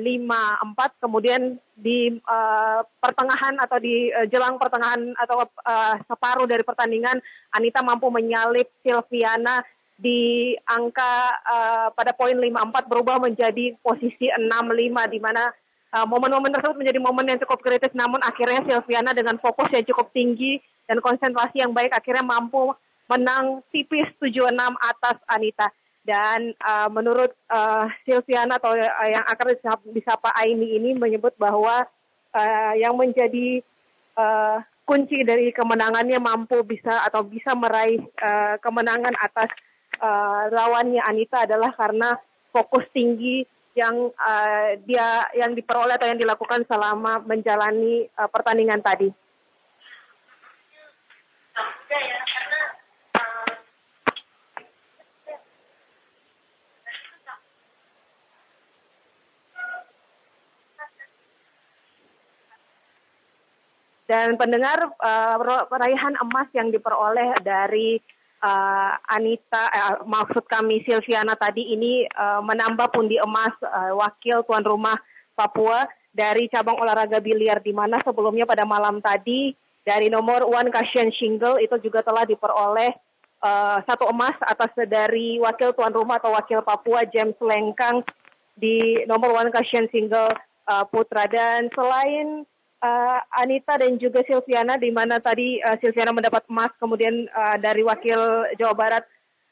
[0.00, 0.96] lima empat.
[0.96, 7.20] Kemudian di uh, pertengahan atau di uh, jelang pertengahan atau uh, separuh dari pertandingan
[7.52, 9.60] Anita mampu menyalip Silviana
[9.96, 15.52] di angka uh, pada poin 54 berubah menjadi posisi 65 di mana
[15.94, 20.10] momen-momen uh, tersebut menjadi momen yang cukup kritis namun akhirnya Silviana dengan fokus yang cukup
[20.10, 22.74] tinggi dan konsentrasi yang baik akhirnya mampu
[23.06, 24.50] menang tipis 76
[24.82, 25.70] atas Anita.
[26.06, 29.58] Dan uh, menurut uh, Silviana atau uh, yang akan
[29.90, 31.82] disapa Aini ini menyebut bahwa
[32.30, 33.58] uh, yang menjadi
[34.14, 39.50] uh, kunci dari kemenangannya mampu bisa atau bisa meraih uh, kemenangan atas
[39.98, 42.14] uh, lawannya Anita adalah karena
[42.54, 43.42] fokus tinggi
[43.76, 49.12] yang uh, dia yang diperoleh atau yang dilakukan selama menjalani uh, pertandingan tadi.
[64.06, 67.98] Dan pendengar uh, raihan emas yang diperoleh dari
[68.42, 74.64] uh, Anita, uh, maksud kami Silviana tadi ini uh, menambah pundi emas uh, wakil tuan
[74.64, 74.96] rumah
[75.36, 75.84] Papua
[76.16, 79.52] dari cabang olahraga biliar di mana sebelumnya pada malam tadi
[79.84, 82.90] dari nomor one cushion shingle itu juga telah diperoleh
[83.44, 88.00] uh, satu emas atas dari wakil tuan rumah atau wakil Papua James Lengkang
[88.56, 90.32] di nomor one cushion single
[90.66, 91.28] uh, putra.
[91.28, 92.48] Dan selain
[92.82, 97.86] uh, Anita dan juga Silviana di mana tadi uh, Silviana mendapat emas kemudian uh, dari
[97.86, 99.04] wakil Jawa Barat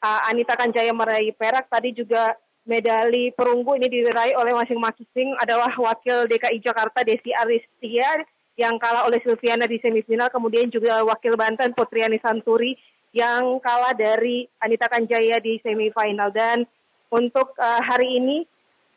[0.03, 1.69] uh, Anita Kanjaya meraih perak.
[1.69, 2.35] Tadi juga
[2.65, 8.25] medali perunggu ini diraih oleh masing-masing adalah wakil DKI Jakarta Desi Aristia
[8.57, 10.29] yang kalah oleh Silviana di semifinal.
[10.33, 12.77] Kemudian juga wakil Banten Putriani Santuri
[13.15, 16.31] yang kalah dari Anita Kanjaya di semifinal.
[16.33, 16.65] Dan
[17.13, 18.43] untuk uh, hari ini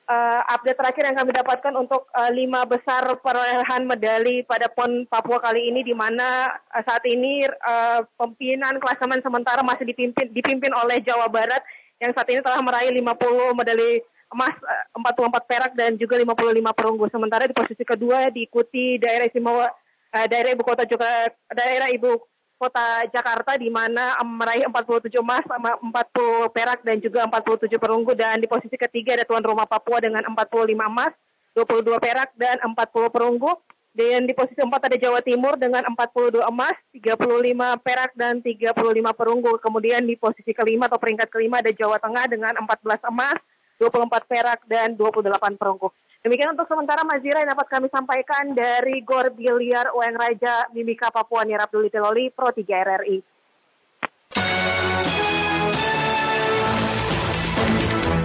[0.08, 5.38] uh, update terakhir yang kami dapatkan untuk uh, lima besar perolehan medali pada PON Papua
[5.38, 10.98] kali ini di mana uh, saat ini uh, pimpinan klasemen sementara masih dipimpin dipimpin oleh
[11.04, 11.60] Jawa Barat
[12.00, 14.00] yang saat ini telah meraih 50 medali
[14.32, 17.04] emas, uh, 44 perak dan juga 55 perunggu.
[17.12, 19.68] Sementara di posisi kedua diikuti daerah istimewa
[20.08, 22.16] daerah ibu kota juga daerah ibu
[22.58, 28.50] kota Jakarta di mana meraih 47 emas, 40 perak dan juga 47 perunggu dan di
[28.50, 31.14] posisi ketiga ada tuan rumah Papua dengan 45 emas,
[31.54, 33.54] 22 perak dan 40 perunggu.
[33.98, 38.70] Dan di posisi empat ada Jawa Timur dengan 42 emas, 35 perak dan 35
[39.10, 39.58] perunggu.
[39.58, 43.42] Kemudian di posisi kelima atau peringkat kelima ada Jawa Tengah dengan 14 emas,
[43.82, 45.90] 24 perak dan 28 perunggu.
[46.18, 51.46] Demikian untuk sementara Mazira yang dapat kami sampaikan dari Gor Biliar Ueng Raja Mimika Papua
[51.46, 53.18] Nirab Duli Teloli Pro 3 RRI.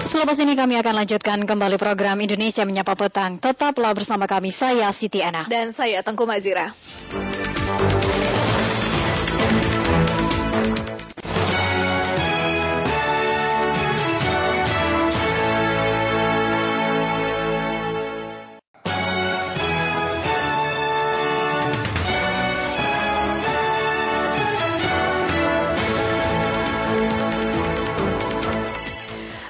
[0.10, 3.42] Selepas ini kami akan lanjutkan kembali program Indonesia Menyapa Petang.
[3.42, 5.50] Tetaplah bersama kami, saya Siti Ana.
[5.50, 6.70] Dan saya Tengku Mazira.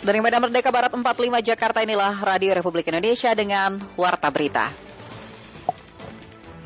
[0.03, 4.67] Dari Medan Merdeka Barat 45 Jakarta inilah Radio Republik Indonesia dengan Warta Berita.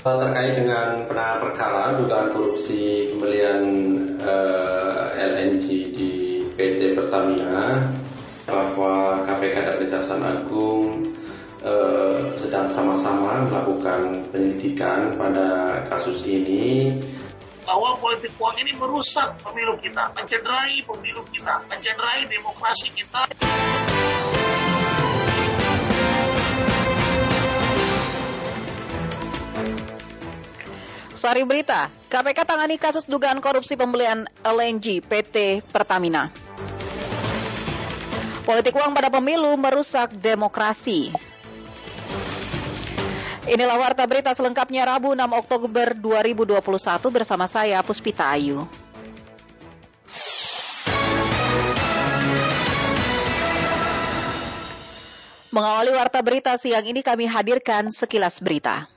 [0.01, 3.61] terkait dengan penanganan perkara dugaan korupsi pembelian
[4.17, 6.11] eh, LNG di
[6.57, 7.77] PT Pertamina
[8.49, 11.05] bahwa KPK dan Kejaksaan Agung
[11.61, 16.95] uh, sedang sama-sama melakukan penyelidikan pada kasus ini
[17.67, 23.27] bahwa politik uang ini merusak pemilu kita, mencederai pemilu kita, mencederai demokrasi kita.
[31.17, 36.31] Sari Berita, KPK tangani kasus dugaan korupsi pembelian LNG PT Pertamina.
[38.47, 41.11] Politik uang pada pemilu merusak demokrasi.
[43.47, 46.59] Inilah warta berita selengkapnya Rabu 6 Oktober 2021
[47.15, 48.67] bersama saya Puspita Ayu.
[55.55, 58.91] Mengawali warta berita siang ini kami hadirkan sekilas berita.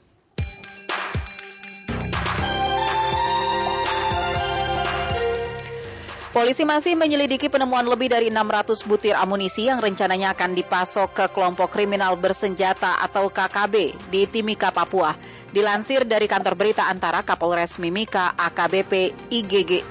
[6.41, 11.69] Polisi masih menyelidiki penemuan lebih dari 600 butir amunisi yang rencananya akan dipasok ke kelompok
[11.69, 15.13] kriminal bersenjata atau KKB di Timika, Papua.
[15.53, 19.85] Dilansir dari kantor berita antara Kapolres Mimika AKBP IGG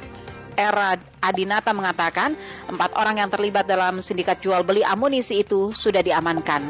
[0.57, 2.33] Era Adinata mengatakan
[2.65, 6.65] empat orang yang terlibat dalam sindikat jual beli amunisi itu sudah diamankan.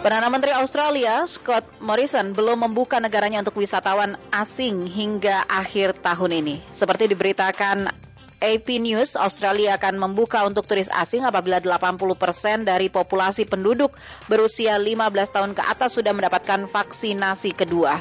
[0.00, 6.56] Perdana Menteri Australia Scott Morrison belum membuka negaranya untuk wisatawan asing hingga akhir tahun ini.
[6.72, 7.92] Seperti diberitakan
[8.40, 13.92] AP News, Australia akan membuka untuk turis asing apabila 80 persen dari populasi penduduk
[14.24, 18.00] berusia 15 tahun ke atas sudah mendapatkan vaksinasi kedua.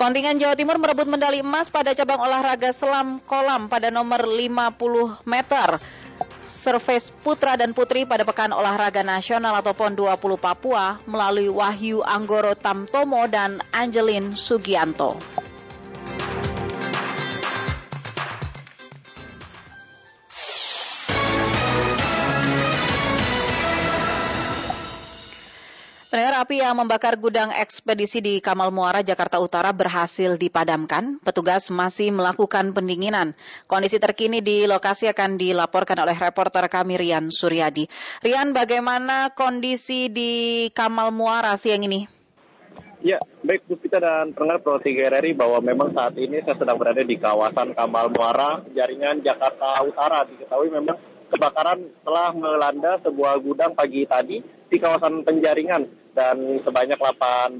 [0.00, 5.76] Kontingen Jawa Timur merebut medali emas pada cabang olahraga selam kolam pada nomor 50 meter
[6.54, 12.54] surface putra dan putri pada Pekan Olahraga Nasional atau PON 20 Papua melalui Wahyu Anggoro
[12.54, 15.18] Tamtomo dan Angelin Sugianto.
[26.14, 31.18] Pendengar api yang membakar gudang ekspedisi di Kamal Muara, Jakarta Utara berhasil dipadamkan.
[31.18, 33.34] Petugas masih melakukan pendinginan.
[33.66, 37.90] Kondisi terkini di lokasi akan dilaporkan oleh reporter kami Rian Suryadi.
[38.22, 42.06] Rian, bagaimana kondisi di Kamal Muara siang ini?
[43.02, 46.78] Ya, baik Bu Pita dan pendengar Pro 3 RRI bahwa memang saat ini saya sedang
[46.78, 50.22] berada di kawasan Kamal Muara, jaringan Jakarta Utara.
[50.30, 50.94] Diketahui memang
[51.30, 55.86] kebakaran telah melanda sebuah gudang pagi tadi di kawasan penjaringan.
[56.14, 57.58] Dan sebanyak 18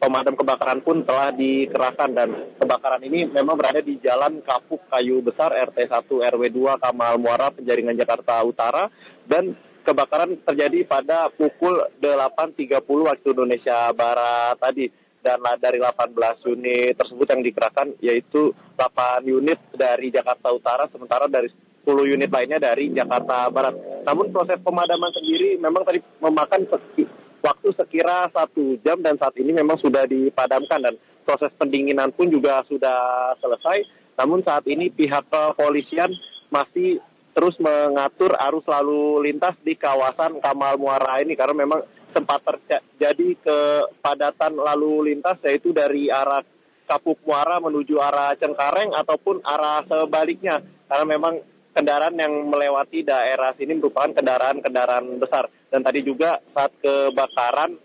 [0.00, 2.10] pemadam kebakaran pun telah dikerahkan.
[2.16, 7.20] Dan kebakaran ini memang berada di Jalan Kapuk Kayu Besar RT 1 RW 2 Kamal
[7.20, 8.88] Muara Penjaringan Jakarta Utara.
[9.28, 9.52] Dan
[9.84, 14.88] kebakaran terjadi pada pukul 8.30 waktu Indonesia Barat tadi.
[15.20, 16.14] Dan dari 18
[16.54, 22.58] unit tersebut yang dikerahkan yaitu 8 unit dari Jakarta Utara sementara dari 10 unit lainnya
[22.58, 24.02] dari Jakarta Barat.
[24.02, 26.66] Namun proses pemadaman sendiri memang tadi memakan
[27.46, 32.66] waktu sekira satu jam dan saat ini memang sudah dipadamkan dan proses pendinginan pun juga
[32.66, 33.86] sudah selesai.
[34.18, 36.10] Namun saat ini pihak kepolisian
[36.50, 36.98] masih
[37.36, 41.84] terus mengatur arus lalu lintas di kawasan Kamal Muara ini karena memang
[42.16, 46.40] sempat terjadi kepadatan lalu lintas yaitu dari arah
[46.86, 51.34] Kapuk Muara menuju arah Cengkareng ataupun arah sebaliknya karena memang
[51.76, 55.52] kendaraan yang melewati daerah sini merupakan kendaraan-kendaraan besar.
[55.68, 57.76] Dan tadi juga saat kebakaran,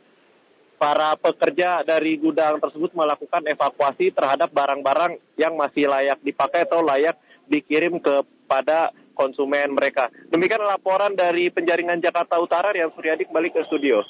[0.80, 7.20] para pekerja dari gudang tersebut melakukan evakuasi terhadap barang-barang yang masih layak dipakai atau layak
[7.46, 10.10] dikirim kepada konsumen mereka.
[10.34, 14.02] Demikian laporan dari penjaringan Jakarta Utara, yang Suryadi kembali ke studio.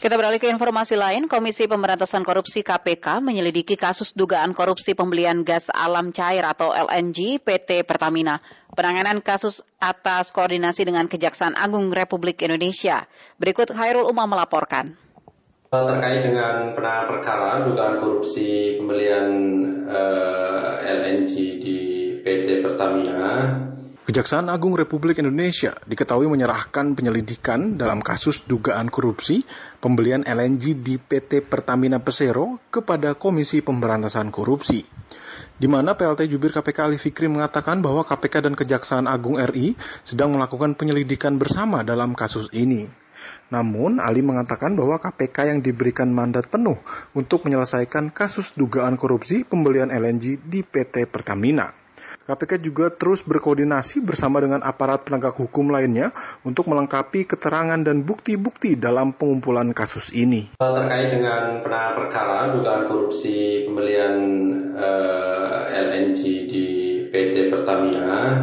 [0.00, 5.68] Kita beralih ke informasi lain, Komisi Pemberantasan Korupsi KPK menyelidiki kasus dugaan korupsi pembelian gas
[5.68, 8.40] alam cair atau LNG PT Pertamina.
[8.72, 13.04] Penanganan kasus atas koordinasi dengan Kejaksaan Agung Republik Indonesia.
[13.36, 14.96] Berikut Khairul Umam melaporkan.
[15.68, 19.28] Terkait dengan penanganan perkara dugaan korupsi pembelian
[19.84, 21.78] eh, LNG di
[22.24, 23.52] PT Pertamina,
[24.10, 29.46] Kejaksaan Agung Republik Indonesia diketahui menyerahkan penyelidikan dalam kasus dugaan korupsi
[29.78, 34.82] pembelian LNG di PT Pertamina Persero kepada Komisi Pemberantasan Korupsi.
[35.54, 40.34] Di mana PLT Jubir KPK Ali Fikri mengatakan bahwa KPK dan Kejaksaan Agung RI sedang
[40.34, 42.90] melakukan penyelidikan bersama dalam kasus ini.
[43.54, 46.82] Namun, Ali mengatakan bahwa KPK yang diberikan mandat penuh
[47.14, 51.79] untuk menyelesaikan kasus dugaan korupsi pembelian LNG di PT Pertamina.
[52.30, 56.14] KPK juga terus berkoordinasi bersama dengan aparat penegak hukum lainnya
[56.46, 60.54] untuk melengkapi keterangan dan bukti-bukti dalam pengumpulan kasus ini.
[60.62, 64.14] Terkait dengan penanganan perkara dugaan korupsi pembelian
[64.78, 65.60] eh,
[65.90, 66.66] LNG di
[67.10, 68.38] PT Pertamina,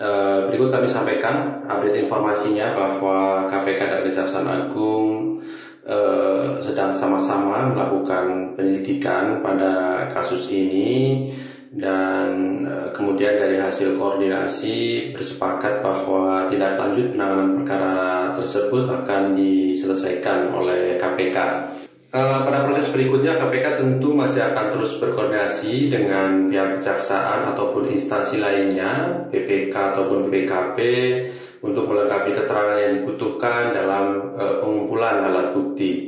[0.00, 5.44] uh, berikut kami sampaikan update informasinya bahwa KPK dan Kejaksaan Agung
[5.84, 11.28] uh, sedang sama-sama melakukan penyelidikan pada kasus ini
[11.68, 12.28] dan
[12.64, 17.96] e, kemudian dari hasil koordinasi bersepakat bahwa tidak lanjut penanganan perkara
[18.40, 21.36] tersebut akan diselesaikan oleh KPK.
[22.08, 28.40] E, pada proses berikutnya KPK tentu masih akan terus berkoordinasi dengan pihak kejaksaan ataupun instansi
[28.40, 30.78] lainnya, PPK ataupun BPKP
[31.60, 34.04] untuk melengkapi keterangan yang dibutuhkan dalam
[34.40, 36.07] e, pengumpulan alat bukti.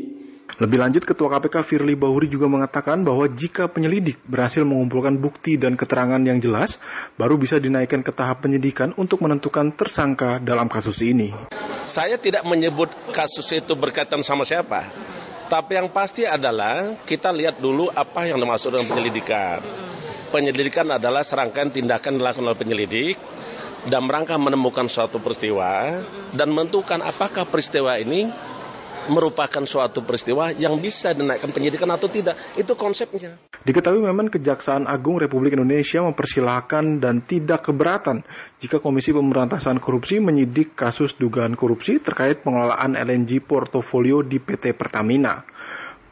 [0.61, 5.73] Lebih lanjut, Ketua KPK Firly Bahuri juga mengatakan bahwa jika penyelidik berhasil mengumpulkan bukti dan
[5.73, 6.77] keterangan yang jelas,
[7.17, 11.33] baru bisa dinaikkan ke tahap penyidikan untuk menentukan tersangka dalam kasus ini.
[11.81, 14.85] Saya tidak menyebut kasus itu berkaitan sama siapa.
[15.49, 19.65] Tapi yang pasti adalah kita lihat dulu apa yang dimaksud dengan penyelidikan.
[20.29, 23.17] Penyelidikan adalah serangkaian tindakan dilakukan oleh penyelidik
[23.89, 26.05] dan merangka menemukan suatu peristiwa
[26.37, 28.29] dan menentukan apakah peristiwa ini
[29.09, 32.37] merupakan suatu peristiwa yang bisa dinaikkan penyidikan atau tidak.
[32.59, 33.41] Itu konsepnya.
[33.65, 38.27] Diketahui memang Kejaksaan Agung Republik Indonesia mempersilahkan dan tidak keberatan
[38.61, 45.45] jika Komisi Pemberantasan Korupsi menyidik kasus dugaan korupsi terkait pengelolaan LNG portofolio di PT Pertamina.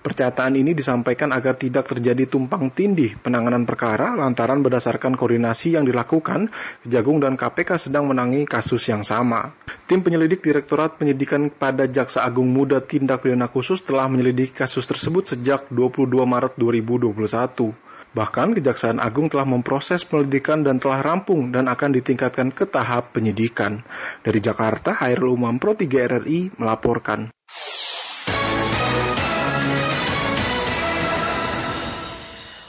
[0.09, 6.49] Pernyataan ini disampaikan agar tidak terjadi tumpang tindih penanganan perkara lantaran berdasarkan koordinasi yang dilakukan,
[6.81, 9.53] Kejagung dan KPK sedang menangi kasus yang sama.
[9.85, 15.29] Tim penyelidik Direktorat Penyidikan pada Jaksa Agung Muda Tindak Pidana Khusus telah menyelidiki kasus tersebut
[15.29, 17.77] sejak 22 Maret 2021.
[18.17, 23.85] Bahkan Kejaksaan Agung telah memproses penyelidikan dan telah rampung dan akan ditingkatkan ke tahap penyidikan.
[24.25, 27.29] Dari Jakarta, Hairul Umam Pro 3 RRI melaporkan.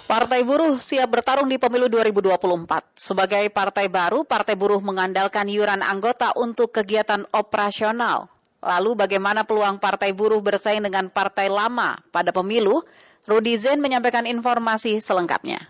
[0.09, 2.97] Partai Buruh siap bertarung di pemilu 2024.
[2.97, 8.25] Sebagai partai baru, Partai Buruh mengandalkan iuran anggota untuk kegiatan operasional.
[8.57, 12.81] Lalu bagaimana peluang Partai Buruh bersaing dengan partai lama pada pemilu?
[13.29, 15.69] Rudi Zen menyampaikan informasi selengkapnya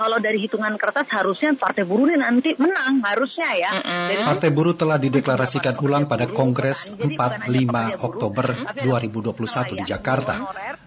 [0.00, 3.70] kalau dari hitungan kertas harusnya Partai Buruh ini nanti menang harusnya ya.
[3.76, 4.24] Mm-hmm.
[4.24, 8.46] Partai Buruh telah dideklarasikan ulang pada Kongres 4-5 Oktober
[8.80, 10.40] 2021 di Jakarta.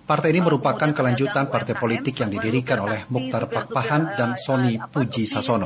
[0.04, 5.64] Partai ini merupakan kelanjutan partai politik yang didirikan oleh Mukhtar Pakpahan dan Sony Puji Sasono.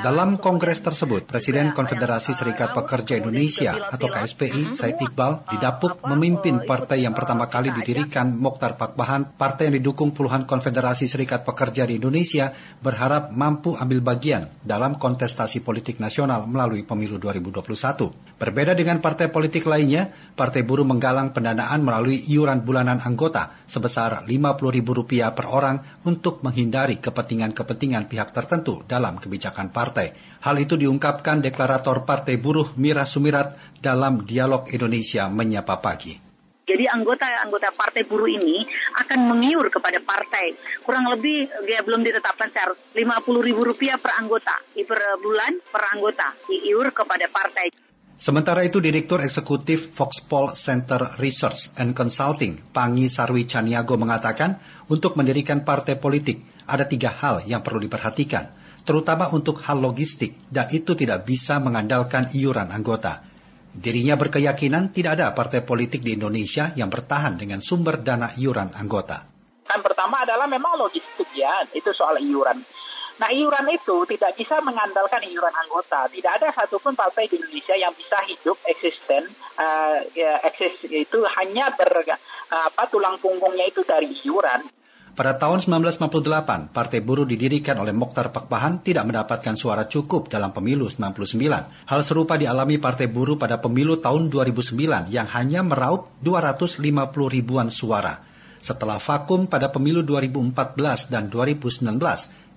[0.00, 7.04] Dalam kongres tersebut, Presiden Konfederasi Serikat Pekerja Indonesia atau KSPI, Said Iqbal, didapuk memimpin partai
[7.04, 12.56] yang pertama kali didirikan Mukhtar Pakpahan, partai yang didukung puluhan konfederasi serikat pekerja di Indonesia,
[12.80, 18.40] berharap mampu ambil bagian dalam kontestasi politik nasional melalui pemilu 2021.
[18.40, 25.36] Berbeda dengan partai politik lainnya, Partai Buruh menggalang pendanaan melalui iuran bulanan anggota sebesar Rp50.000
[25.36, 25.76] per orang
[26.08, 30.16] untuk menghindari kepentingan-kepentingan pihak tertentu dalam kebijakan partai.
[30.42, 33.54] Hal itu diungkapkan deklarator Partai Buruh Mira Sumirat
[33.84, 36.26] dalam Dialog Indonesia Menyapa Pagi.
[36.68, 38.60] Jadi anggota-anggota partai buruh ini
[39.00, 40.52] akan mengiur kepada partai.
[40.84, 47.24] Kurang lebih dia belum ditetapkan secara Rp50.000 per anggota, per bulan per anggota, diiur kepada
[47.32, 47.87] partai.
[48.18, 54.58] Sementara itu, Direktur Eksekutif Foxpol Center Research and Consulting, Pangi Sarwi Caniago mengatakan,
[54.90, 58.50] untuk mendirikan partai politik, ada tiga hal yang perlu diperhatikan,
[58.82, 63.22] terutama untuk hal logistik, dan itu tidak bisa mengandalkan iuran anggota.
[63.70, 69.30] Dirinya berkeyakinan tidak ada partai politik di Indonesia yang bertahan dengan sumber dana iuran anggota.
[69.62, 72.66] Yang pertama adalah memang logistik ya, itu soal iuran.
[73.18, 76.06] Nah, iuran itu tidak bisa mengandalkan iuran anggota.
[76.06, 81.74] Tidak ada satupun partai di Indonesia yang bisa hidup eksisten, uh, ya, eksis itu hanya
[81.74, 82.14] ber uh,
[82.70, 84.70] apa tulang punggungnya itu dari iuran.
[85.18, 90.86] Pada tahun 1958, Partai Buruh didirikan oleh Mokhtar Pakpahan tidak mendapatkan suara cukup dalam pemilu
[90.86, 91.26] 99.
[91.90, 96.86] Hal serupa dialami Partai Buruh pada pemilu tahun 2009 yang hanya meraup 250
[97.34, 98.22] ribuan suara.
[98.62, 101.98] Setelah vakum pada pemilu 2014 dan 2019,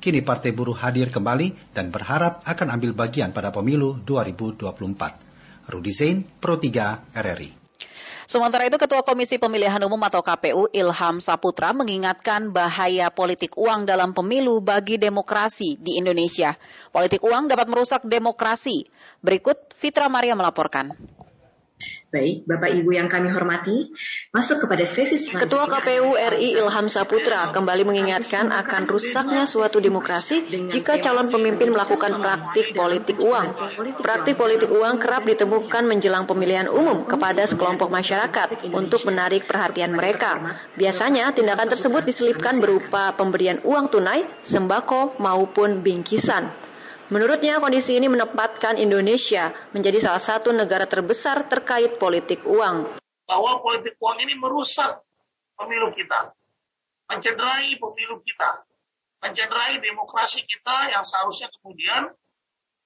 [0.02, 4.66] Kini Partai Buruh hadir kembali dan berharap akan ambil bagian pada pemilu 2024.
[5.70, 7.62] Rudi Zain, Pro 3 RRI.
[8.26, 14.18] Sementara itu, Ketua Komisi Pemilihan Umum atau KPU Ilham Saputra mengingatkan bahaya politik uang dalam
[14.18, 16.58] pemilu bagi demokrasi di Indonesia.
[16.89, 18.89] Politik uang dapat merusak demokrasi.
[19.22, 20.97] Berikut Fitra Maria melaporkan.
[22.12, 23.88] Baik, Bapak Ibu yang kami hormati,
[24.36, 25.47] masuk kepada sesi selanjutnya.
[25.47, 32.20] Ketua KPU RI Ilham Saputra kembali mengingatkan akan rusaknya suatu demokrasi jika calon pemimpin melakukan
[32.20, 33.55] praktik politik uang.
[34.03, 40.59] Praktik politik uang kerap ditemukan menjelang pemilihan umum kepada sekelompok masyarakat untuk menarik perhatian mereka.
[40.76, 46.71] Biasanya tindakan tersebut diselipkan berupa pemberian uang tunai, sembako maupun bingkisan.
[47.12, 52.88] Menurutnya, kondisi ini menempatkan Indonesia menjadi salah satu negara terbesar terkait politik uang.
[53.28, 54.95] Bahwa politik uang ini merusak
[55.59, 56.32] pemilu kita,
[57.12, 58.64] mencederai pemilu kita,
[59.28, 62.16] mencederai demokrasi kita yang seharusnya kemudian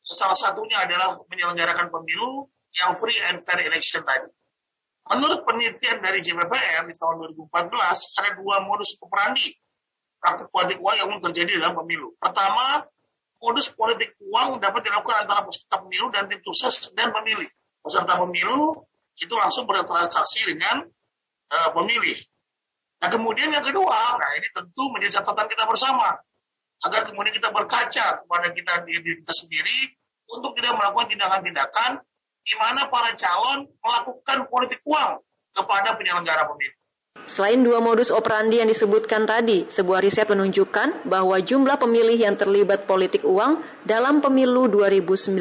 [0.01, 2.49] salah satunya adalah menyelenggarakan pemilu
[2.81, 4.25] yang free and fair election tadi.
[5.05, 9.53] Menurut penelitian dari JPPR di tahun 2014, ada dua modus operandi
[10.17, 12.17] praktik politik uang yang terjadi dalam pemilu.
[12.17, 12.89] Pertama,
[13.39, 17.47] modus politik uang dapat dilakukan antara peserta pemilu dan tim sukses dan pemilih.
[17.83, 18.73] Peserta pemilu
[19.19, 20.87] itu langsung bertransaksi dengan
[21.51, 22.17] uh, pemilih.
[23.03, 26.15] Nah kemudian yang kedua, nah ini tentu menjadi catatan kita bersama
[26.83, 29.95] agar kemudian kita berkaca kepada kita diri kita sendiri
[30.31, 31.91] untuk tidak melakukan tindakan-tindakan
[32.45, 35.21] di mana para calon melakukan politik uang
[35.55, 36.74] kepada penyelenggara pemilu.
[37.25, 42.85] Selain dua modus operandi yang disebutkan tadi, sebuah riset menunjukkan bahwa jumlah pemilih yang terlibat
[42.85, 45.35] politik uang dalam pemilu 2019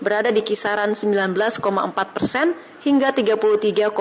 [0.00, 1.60] berada di kisaran 19,4
[2.10, 3.94] persen hingga 33,1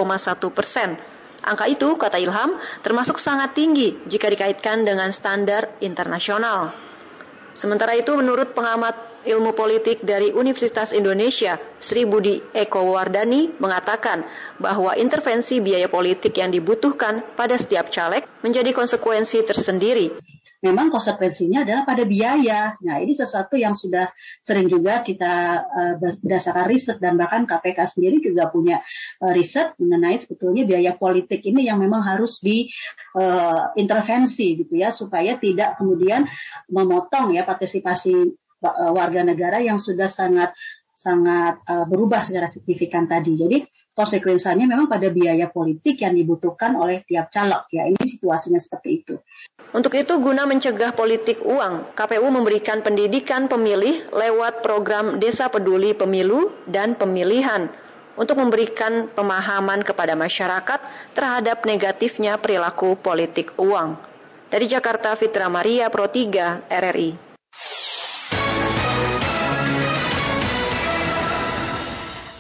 [0.50, 0.98] persen.
[1.44, 6.72] Angka itu, kata Ilham, termasuk sangat tinggi jika dikaitkan dengan standar internasional.
[7.54, 14.28] Sementara itu, menurut pengamat ilmu politik dari Universitas Indonesia, Sri Budi Eko Wardani mengatakan
[14.60, 20.08] bahwa intervensi biaya politik yang dibutuhkan pada setiap caleg menjadi konsekuensi tersendiri
[20.64, 22.80] memang konsekuensinya adalah pada biaya.
[22.80, 24.08] Nah, ini sesuatu yang sudah
[24.40, 28.80] sering juga kita uh, berdasarkan riset dan bahkan KPK sendiri juga punya
[29.20, 35.36] uh, riset mengenai sebetulnya biaya politik ini yang memang harus diintervensi uh, gitu ya supaya
[35.36, 36.32] tidak kemudian
[36.72, 38.32] memotong ya partisipasi
[38.72, 40.56] warga negara yang sudah sangat
[40.94, 43.36] sangat uh, berubah secara signifikan tadi.
[43.36, 43.58] Jadi
[43.94, 49.16] konsekuensinya memang pada biaya politik yang dibutuhkan oleh tiap caleg ya ini situasinya seperti itu.
[49.74, 56.54] Untuk itu guna mencegah politik uang, KPU memberikan pendidikan pemilih lewat program Desa Peduli Pemilu
[56.70, 57.74] dan Pemilihan
[58.14, 60.80] untuk memberikan pemahaman kepada masyarakat
[61.18, 63.98] terhadap negatifnya perilaku politik uang.
[64.54, 67.33] Dari Jakarta, Fitra Maria Pro 3 RRI.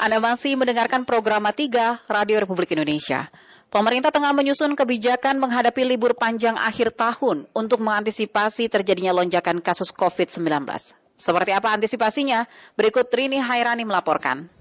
[0.04, 3.32] Anda masih mendengarkan program 3 Radio Republik Indonesia.
[3.72, 10.44] Pemerintah tengah menyusun kebijakan menghadapi libur panjang akhir tahun untuk mengantisipasi terjadinya lonjakan kasus COVID-19.
[11.16, 12.52] Seperti apa antisipasinya?
[12.76, 14.52] Berikut Rini Hairani melaporkan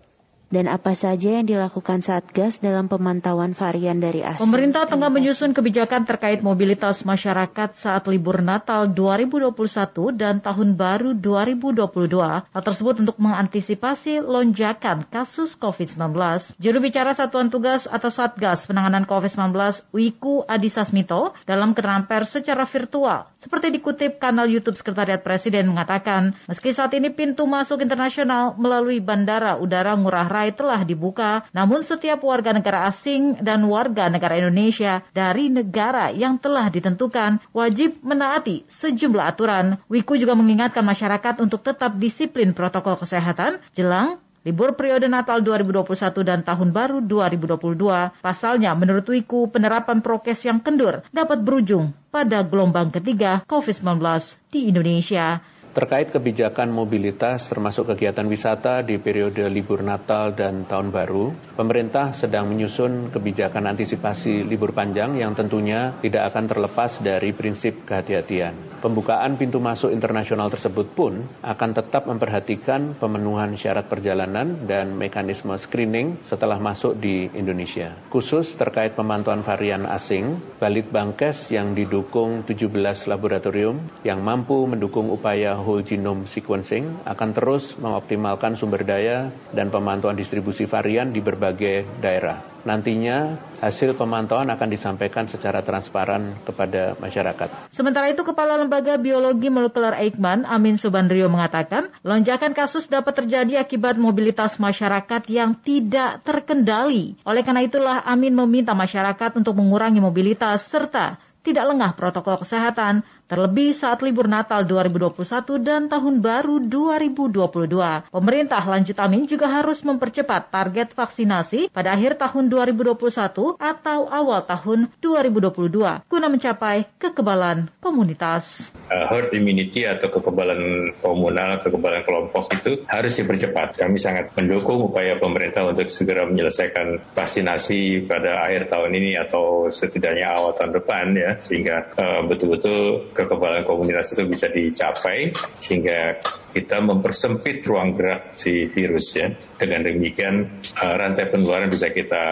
[0.52, 4.44] dan apa saja yang dilakukan Satgas dalam pemantauan varian dari asing.
[4.44, 12.52] Pemerintah tengah menyusun kebijakan terkait mobilitas masyarakat saat libur Natal 2021 dan Tahun Baru 2022.
[12.52, 16.12] Hal tersebut untuk mengantisipasi lonjakan kasus COVID-19.
[16.60, 19.56] Juru bicara Satuan Tugas atau Satgas Penanganan COVID-19
[19.96, 23.24] Wiku Adhisa Smito dalam keterangan pers secara virtual.
[23.40, 29.56] Seperti dikutip kanal YouTube Sekretariat Presiden mengatakan, meski saat ini pintu masuk internasional melalui Bandara
[29.56, 35.46] Udara Ngurah Rai telah dibuka, namun setiap warga negara asing dan warga negara Indonesia dari
[35.46, 39.78] negara yang telah ditentukan wajib menaati sejumlah aturan.
[39.86, 46.42] Wiku juga mengingatkan masyarakat untuk tetap disiplin protokol kesehatan jelang Libur periode Natal 2021 dan
[46.42, 47.78] Tahun Baru 2022,
[48.26, 54.02] pasalnya menurut Wiku penerapan prokes yang kendur dapat berujung pada gelombang ketiga COVID-19
[54.50, 61.32] di Indonesia terkait kebijakan mobilitas termasuk kegiatan wisata di periode libur Natal dan Tahun Baru,
[61.56, 68.84] pemerintah sedang menyusun kebijakan antisipasi libur panjang yang tentunya tidak akan terlepas dari prinsip kehati-hatian.
[68.84, 76.20] Pembukaan pintu masuk internasional tersebut pun akan tetap memperhatikan pemenuhan syarat perjalanan dan mekanisme screening
[76.28, 77.96] setelah masuk di Indonesia.
[78.12, 82.68] Khusus terkait pemantauan varian asing, Balit Bangkes yang didukung 17
[83.08, 90.18] laboratorium yang mampu mendukung upaya whole genome sequencing akan terus mengoptimalkan sumber daya dan pemantauan
[90.18, 92.42] distribusi varian di berbagai daerah.
[92.62, 97.70] Nantinya hasil pemantauan akan disampaikan secara transparan kepada masyarakat.
[97.74, 103.98] Sementara itu Kepala Lembaga Biologi Molekuler Eijkman, Amin Subandrio mengatakan, lonjakan kasus dapat terjadi akibat
[103.98, 107.18] mobilitas masyarakat yang tidak terkendali.
[107.26, 113.02] Oleh karena itulah Amin meminta masyarakat untuk mengurangi mobilitas serta tidak lengah protokol kesehatan
[113.32, 118.12] terlebih saat libur Natal 2021 dan Tahun Baru 2022.
[118.12, 124.92] Pemerintah lanjut Amin juga harus mempercepat target vaksinasi pada akhir tahun 2021 atau awal tahun
[125.00, 128.68] 2022 guna mencapai kekebalan komunitas.
[128.92, 133.80] Uh, herd immunity atau kekebalan komunal, kekebalan kelompok itu harus dipercepat.
[133.80, 140.36] Kami sangat mendukung upaya pemerintah untuk segera menyelesaikan vaksinasi pada akhir tahun ini atau setidaknya
[140.36, 145.30] awal tahun depan ya sehingga uh, betul-betul kekebalan komunitas itu bisa dicapai
[145.62, 146.18] sehingga
[146.50, 149.30] kita mempersempit ruang gerak si virus ya.
[149.56, 152.24] Dengan demikian uh, rantai penularan bisa kita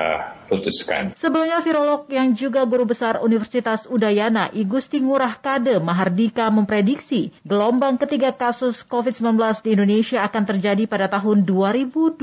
[0.50, 1.14] putuskan.
[1.14, 8.34] Sebelumnya virolog yang juga guru besar Universitas Udayana Igusti Ngurah Kade Mahardika memprediksi gelombang ketiga
[8.34, 12.18] kasus COVID-19 di Indonesia akan terjadi pada tahun 2022.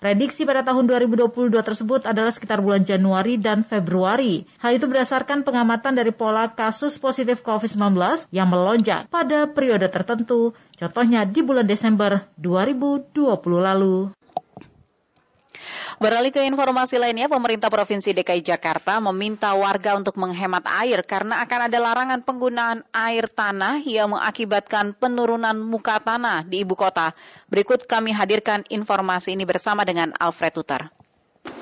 [0.00, 4.48] Prediksi pada tahun 2022 tersebut adalah sekitar bulan Januari dan Februari.
[4.64, 11.28] Hal itu berdasarkan pengamatan dari pola kasus positif COVID-19 yang melonjak pada periode tertentu, contohnya
[11.28, 13.12] di bulan Desember 2020
[13.60, 14.08] lalu.
[15.96, 21.72] Beralih ke informasi lainnya, pemerintah Provinsi DKI Jakarta meminta warga untuk menghemat air karena akan
[21.72, 27.16] ada larangan penggunaan air tanah yang mengakibatkan penurunan muka tanah di ibu kota.
[27.48, 30.92] Berikut kami hadirkan informasi ini bersama dengan Alfred Tutar.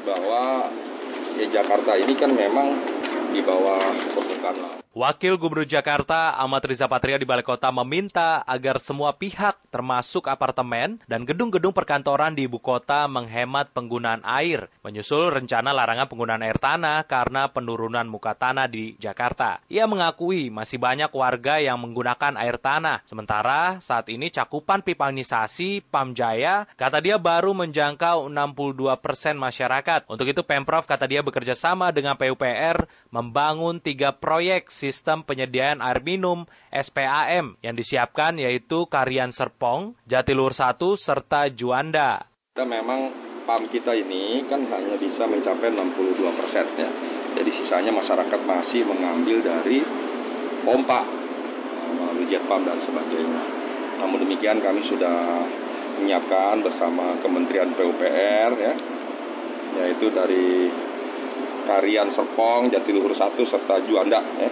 [0.02, 0.66] Bahwa
[1.38, 2.68] ya Jakarta ini kan memang
[3.30, 3.86] di bawah
[4.18, 4.83] permukaan.
[4.94, 11.02] Wakil Gubernur Jakarta Ahmad Riza Patria di Balai Kota meminta agar semua pihak termasuk apartemen
[11.10, 17.10] dan gedung-gedung perkantoran di ibu kota menghemat penggunaan air, menyusul rencana larangan penggunaan air tanah
[17.10, 19.58] karena penurunan muka tanah di Jakarta.
[19.66, 26.70] Ia mengakui masih banyak warga yang menggunakan air tanah, sementara saat ini cakupan pipanisasi Pamjaya
[26.78, 30.06] kata dia baru menjangkau 62 persen masyarakat.
[30.06, 36.04] Untuk itu Pemprov kata dia bekerja sama dengan PUPR membangun tiga proyek sistem penyediaan air
[36.04, 42.28] minum SPAM yang disiapkan yaitu Karian Serpong, Jatiluhur 1, serta Juanda.
[42.52, 43.08] Dan memang
[43.48, 46.90] PAM kita ini kan hanya bisa mencapai 62 persen ya.
[47.40, 49.80] Jadi sisanya masyarakat masih mengambil dari
[50.68, 51.00] pompa
[51.96, 53.42] melalui jet dan sebagainya.
[54.04, 55.48] Namun demikian kami sudah
[55.98, 58.74] menyiapkan bersama Kementerian PUPR ya,
[59.80, 60.68] yaitu dari
[61.64, 64.50] Karian Serpong, Jatiluhur 1 serta Juanda ya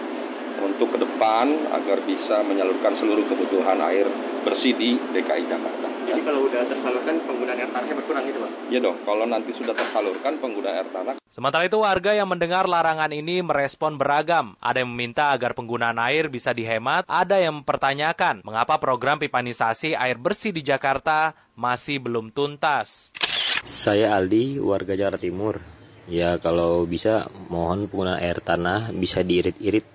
[0.63, 1.45] untuk ke depan
[1.75, 4.07] agar bisa menyalurkan seluruh kebutuhan air
[4.47, 5.87] bersih di DKI Jakarta.
[6.03, 8.51] Jadi kalau udah tersalurkan penggunaan air tanahnya berkurang gitu Pak?
[8.71, 11.13] Iya dong, kalau nanti sudah tersalurkan penggunaan air tanah.
[11.27, 14.53] Sementara itu warga yang mendengar larangan ini merespon beragam.
[14.61, 20.15] Ada yang meminta agar penggunaan air bisa dihemat, ada yang mempertanyakan mengapa program pipanisasi air
[20.19, 23.15] bersih di Jakarta masih belum tuntas.
[23.63, 25.72] Saya Aldi, warga Jakarta Timur.
[26.07, 29.87] Ya kalau bisa mohon penggunaan air tanah bisa diirit-irit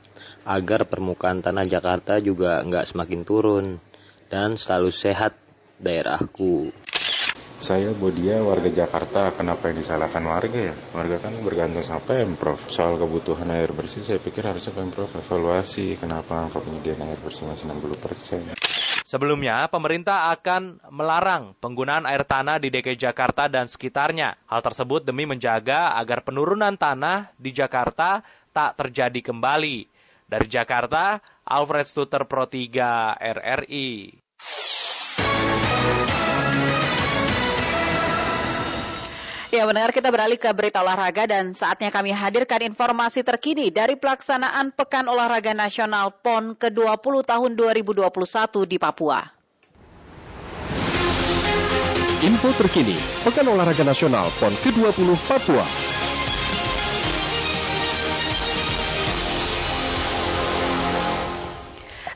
[0.48, 3.66] agar permukaan tanah Jakarta juga nggak semakin turun
[4.32, 5.36] dan selalu sehat
[5.76, 6.72] daerahku.
[7.58, 9.34] Saya Bodia, warga Jakarta.
[9.34, 10.74] Kenapa yang disalahkan warga ya?
[10.94, 12.62] Warga kan bergantung sama Pemprov.
[12.70, 17.66] Soal kebutuhan air bersih, saya pikir harusnya Pemprov evaluasi kenapa angka penyediaan air bersih masih
[17.66, 18.42] 60 persen.
[19.08, 24.36] Sebelumnya, pemerintah akan melarang penggunaan air tanah di DKI Jakarta dan sekitarnya.
[24.44, 28.20] Hal tersebut demi menjaga agar penurunan tanah di Jakarta
[28.52, 29.88] tak terjadi kembali.
[30.28, 34.12] Dari Jakarta, Alfred Stuter Pro 3 RRI.
[39.48, 44.76] Ya benar kita beralih ke berita olahraga dan saatnya kami hadirkan informasi terkini dari pelaksanaan
[44.76, 48.12] Pekan Olahraga Nasional PON ke-20 tahun 2021
[48.68, 49.24] di Papua.
[52.20, 52.92] Info terkini,
[53.24, 55.87] Pekan Olahraga Nasional PON ke-20 Papua.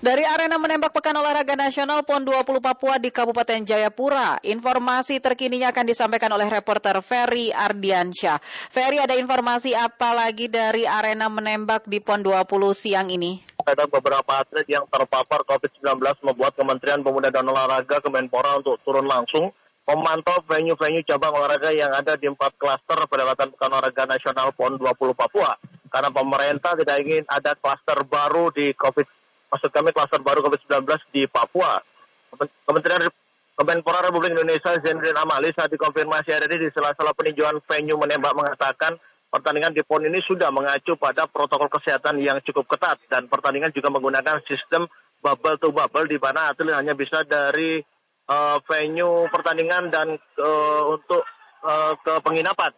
[0.03, 5.87] Dari arena menembak Pekan Olahraga Nasional PON 20 Papua di Kabupaten Jayapura, informasi terkininya akan
[5.87, 8.43] disampaikan oleh reporter Ferry Ardiansyah.
[8.43, 13.47] Ferry, ada informasi apa lagi dari arena menembak di PON 20 siang ini?
[13.63, 15.95] Ada beberapa atlet yang terpapar COVID-19
[16.27, 19.55] membuat Kementerian Pemuda dan Olahraga Kemenpora untuk turun langsung
[19.87, 25.15] memantau venue-venue cabang olahraga yang ada di empat klaster pendapatan Pekan Olahraga Nasional PON 20
[25.15, 25.55] Papua.
[25.95, 29.22] Karena pemerintah tidak ingin ada klaster baru di COVID
[29.53, 31.77] maksud kami kluster baru COVID-19 di Papua.
[32.65, 33.05] Kementerian
[33.53, 38.97] Kemenpora Republik Indonesia Zainuddin Amali saat dikonfirmasi hari ini di sela-sela peninjauan venue menembak mengatakan
[39.29, 43.93] pertandingan di PON ini sudah mengacu pada protokol kesehatan yang cukup ketat dan pertandingan juga
[43.93, 44.89] menggunakan sistem
[45.21, 47.85] bubble to bubble di mana atlet hanya bisa dari
[48.33, 51.23] uh, venue pertandingan dan uh, untuk
[51.61, 52.73] uh, ke penginapan.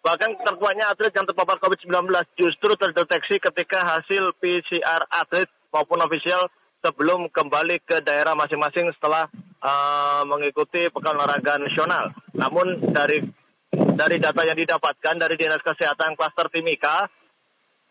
[0.00, 2.06] Bahkan terkuatnya atlet yang terpapar COVID-19
[2.38, 6.50] justru terdeteksi ketika hasil PCR atlet maupun ofisial
[6.80, 9.28] sebelum kembali ke daerah masing-masing setelah
[9.62, 12.12] uh, mengikuti pekan olahraga nasional.
[12.34, 13.22] Namun dari
[13.70, 17.06] dari data yang didapatkan dari Dinas Kesehatan Klaster Timika,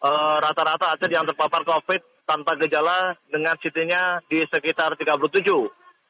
[0.03, 5.49] uh, rata-rata atlet yang terpapar COVID tanpa gejala dengan CT-nya di sekitar 37.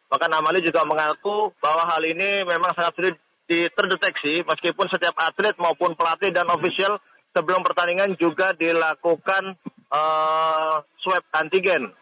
[0.09, 3.15] Bahkan Amali juga mengaku bahwa hal ini memang sangat sulit
[3.49, 7.01] terdeteksi meskipun setiap atlet maupun pelatih dan ofisial
[7.33, 9.57] sebelum pertandingan juga dilakukan
[9.93, 11.93] uh, swab antigen.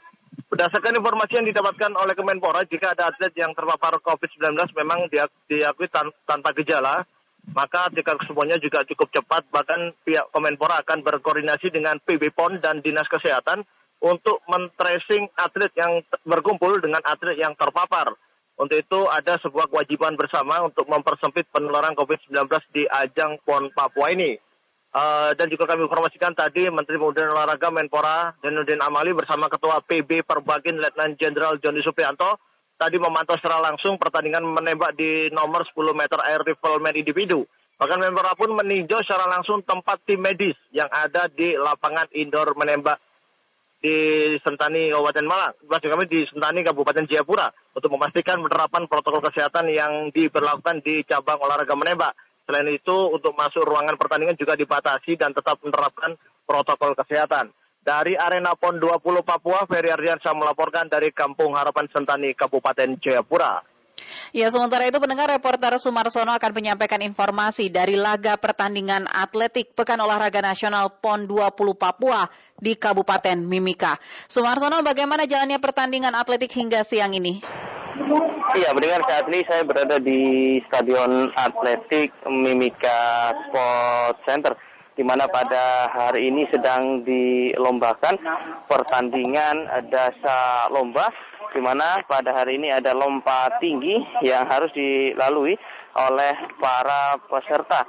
[0.47, 5.11] Berdasarkan informasi yang didapatkan oleh Kemenpora, jika ada atlet yang terpapar COVID-19 memang
[5.49, 7.03] diakui tan tanpa gejala,
[7.51, 9.43] maka tingkat kesembuhannya juga cukup cepat.
[9.51, 13.67] Bahkan pihak Kemenpora akan berkoordinasi dengan PB PON dan Dinas Kesehatan
[13.99, 18.13] untuk men-tracing atlet yang berkumpul dengan atlet yang terpapar.
[18.57, 24.33] Untuk itu ada sebuah kewajiban bersama untuk mempersempit penularan COVID-19 di ajang PON Papua ini.
[24.97, 29.77] Uh, dan juga kami informasikan tadi Menteri Pemuda dan Olahraga Menpora Danudin Amali bersama Ketua
[29.85, 32.41] PB Perbagin Letnan Jenderal Joni Suprianto
[32.81, 37.45] tadi memantau secara langsung pertandingan menembak di nomor 10 meter air rifleman individu.
[37.77, 42.97] Bahkan Menpora pun meninjau secara langsung tempat tim medis yang ada di lapangan indoor menembak
[43.77, 45.53] di Sentani Kabupaten Malang.
[45.61, 51.37] Maksud kami di Sentani Kabupaten Jayapura untuk memastikan penerapan protokol kesehatan yang diberlakukan di cabang
[51.37, 52.17] olahraga menembak.
[52.47, 56.15] Selain itu, untuk masuk ruangan pertandingan juga dibatasi dan tetap menerapkan
[56.47, 57.51] protokol kesehatan.
[57.83, 63.59] Dari Arena PON 20 Papua, Ferry Ardiansyah melaporkan dari Kampung Harapan Sentani, Kabupaten Jayapura.
[64.31, 70.39] Ya, sementara itu pendengar reporter Sumarsono akan menyampaikan informasi dari laga pertandingan atletik Pekan Olahraga
[70.43, 72.29] Nasional PON 20 Papua
[72.59, 73.97] di Kabupaten Mimika.
[74.29, 77.41] Sumarsono, bagaimana jalannya pertandingan atletik hingga siang ini?
[78.57, 80.21] Iya, mendengar saat ini saya berada di
[80.69, 84.53] Stadion Atletik Mimika Sport Center
[84.93, 88.17] di mana pada hari ini sedang dilombakan
[88.69, 91.09] pertandingan dasar lomba
[91.53, 95.57] di mana pada hari ini ada lompat tinggi yang harus dilalui
[95.97, 97.81] oleh para peserta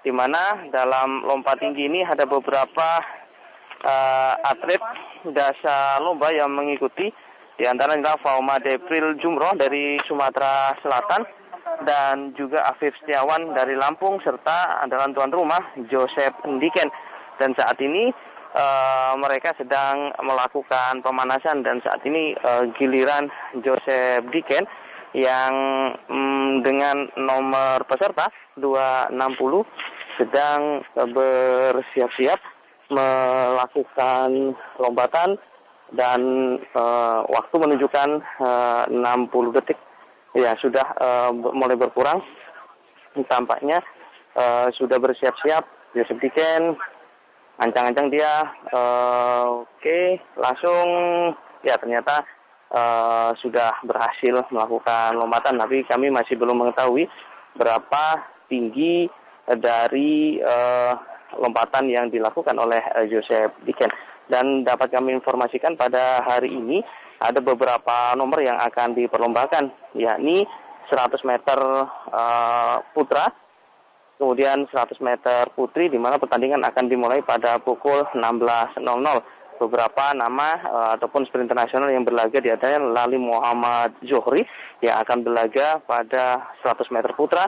[0.00, 2.88] di mana dalam lompat tinggi ini ada beberapa
[3.84, 4.80] uh, atlet
[5.36, 7.12] dasar lomba yang mengikuti
[7.60, 11.28] di antara adalah Fauma Depril Jumroh dari Sumatera Selatan
[11.84, 15.60] dan juga Afif Setiawan dari Lampung serta andalan tuan rumah
[15.92, 16.88] Joseph Ndiken.
[17.36, 18.08] Dan saat ini
[18.56, 23.28] uh, mereka sedang melakukan pemanasan dan saat ini uh, giliran
[23.60, 24.64] Joseph Diken
[25.12, 25.52] yang
[26.08, 32.40] um, dengan nomor peserta 260 sedang uh, bersiap-siap
[32.88, 35.36] melakukan lompatan
[35.94, 36.20] dan
[36.74, 38.08] uh, waktu menunjukkan
[38.42, 39.78] uh, 60 detik.
[40.30, 42.22] Ya sudah uh, mulai berkurang.
[43.26, 43.82] Tampaknya
[44.38, 45.66] uh, sudah bersiap-siap.
[45.98, 46.78] Yosef Diken
[47.58, 48.46] ancang-ancang dia.
[48.70, 50.86] Uh, oke okay, langsung.
[51.66, 52.22] Ya ternyata
[52.70, 55.58] uh, sudah berhasil melakukan lompatan.
[55.58, 57.10] Tapi kami masih belum mengetahui
[57.58, 58.04] berapa
[58.46, 59.10] tinggi
[59.50, 60.94] dari uh,
[61.42, 63.90] lompatan yang dilakukan oleh uh, Joseph Diken
[64.30, 66.78] dan dapat kami informasikan pada hari ini
[67.20, 70.48] ada beberapa nomor yang akan diperlombakan, yakni
[70.88, 71.58] 100 meter
[72.08, 73.28] uh, putra,
[74.16, 78.80] kemudian 100 meter putri, di mana pertandingan akan dimulai pada pukul 16.00.
[79.60, 84.40] Beberapa nama uh, ataupun sprinter nasional yang berlaga di antaranya Lali Muhammad Zohri
[84.80, 87.44] yang akan berlaga pada 100 meter putra,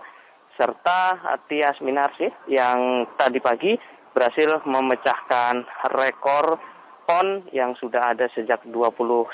[0.60, 1.16] serta
[1.48, 3.72] Tias Minarsi yang tadi pagi
[4.12, 5.64] berhasil memecahkan
[5.96, 6.60] rekor
[7.12, 9.28] PON yang sudah ada sejak 21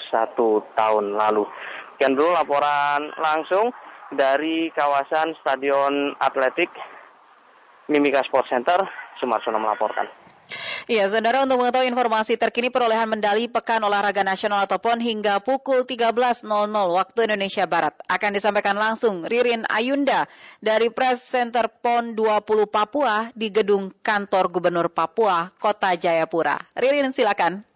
[0.74, 1.46] tahun lalu.
[1.94, 3.70] Sekian dulu laporan langsung
[4.10, 6.74] dari kawasan Stadion Atletik
[7.86, 8.82] Mimika Sport Center,
[9.22, 10.10] Sumarsono melaporkan.
[10.88, 15.84] Iya, saudara untuk mengetahui informasi terkini perolehan medali Pekan Olahraga Nasional atau PON hingga pukul
[15.84, 20.24] 13.00 waktu Indonesia Barat akan disampaikan langsung Ririn Ayunda
[20.64, 26.56] dari Press Center PON 20 Papua di gedung kantor Gubernur Papua, Kota Jayapura.
[26.72, 27.67] Ririn, silakan.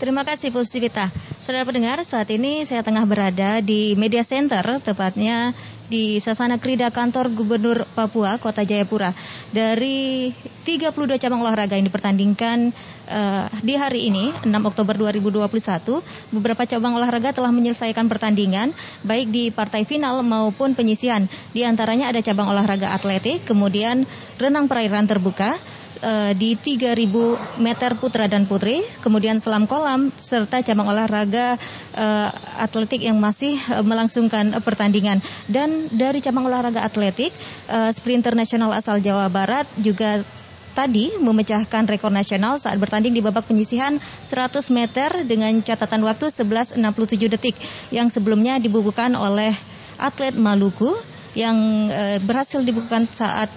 [0.00, 1.12] Terima kasih Bu Sivita.
[1.44, 5.52] Saudara pendengar, saat ini saya tengah berada di Media Center, tepatnya
[5.92, 9.12] di Sasana Krida Kantor Gubernur Papua, Kota Jayapura.
[9.52, 10.32] Dari
[10.64, 12.72] 32 cabang olahraga yang dipertandingkan
[13.12, 16.00] uh, di hari ini, 6 Oktober 2021,
[16.32, 18.72] beberapa cabang olahraga telah menyelesaikan pertandingan,
[19.04, 21.28] baik di partai final maupun penyisian.
[21.52, 24.08] Di antaranya ada cabang olahraga atletik, kemudian
[24.40, 25.60] renang perairan terbuka,
[26.02, 31.56] uh, di 3000 meter putra dan putri, kemudian selam kolam serta cabang olahraga
[31.96, 32.28] uh,
[32.60, 35.20] atletik yang masih uh, melangsungkan uh, pertandingan.
[35.46, 37.32] Dan dari cabang olahraga atletik,
[37.70, 40.24] uh, sprinter nasional asal Jawa Barat juga
[40.70, 46.78] tadi memecahkan rekor nasional saat bertanding di babak penyisihan 100 meter dengan catatan waktu 11.67
[47.26, 47.58] detik
[47.90, 49.50] yang sebelumnya dibukukan oleh
[49.98, 50.94] atlet Maluku
[51.34, 51.90] yang
[52.22, 53.50] berhasil dibukukan saat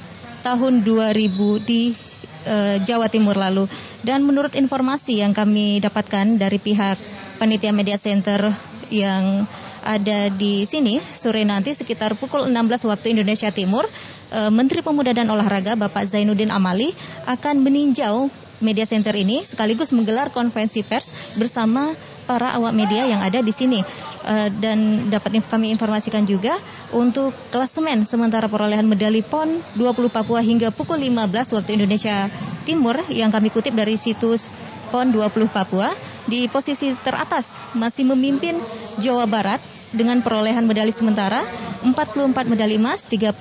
[0.43, 1.95] tahun 2000 di
[2.43, 3.65] e, Jawa Timur lalu.
[4.03, 6.95] Dan menurut informasi yang kami dapatkan dari pihak
[7.41, 8.53] panitia media center
[8.93, 9.47] yang
[9.83, 13.85] ada di sini sore nanti sekitar pukul 16 waktu Indonesia Timur,
[14.31, 16.95] eh, Menteri Pemuda dan Olahraga Bapak Zainuddin Amali
[17.27, 18.31] akan meninjau
[18.63, 21.91] media center ini sekaligus menggelar konferensi pers bersama
[22.23, 23.83] para awak media yang ada di sini.
[24.23, 26.55] Uh, dan dapat kami informasikan juga
[26.95, 32.31] untuk klasemen sementara perolehan medali PON 20 Papua hingga pukul 15 waktu Indonesia
[32.63, 34.47] Timur yang kami kutip dari situs
[34.95, 35.91] PON 20 Papua
[36.31, 38.63] di posisi teratas masih memimpin
[39.03, 39.59] Jawa Barat
[39.91, 41.43] dengan perolehan medali sementara
[41.83, 43.35] 44 medali emas, 34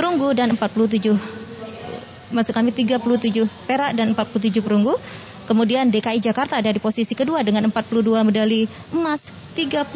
[0.00, 1.38] perunggu dan 47
[2.32, 4.96] maksud kami 37 perak dan 47 perunggu.
[5.48, 9.88] Kemudian DKI Jakarta ada di posisi kedua dengan 42 medali emas, 35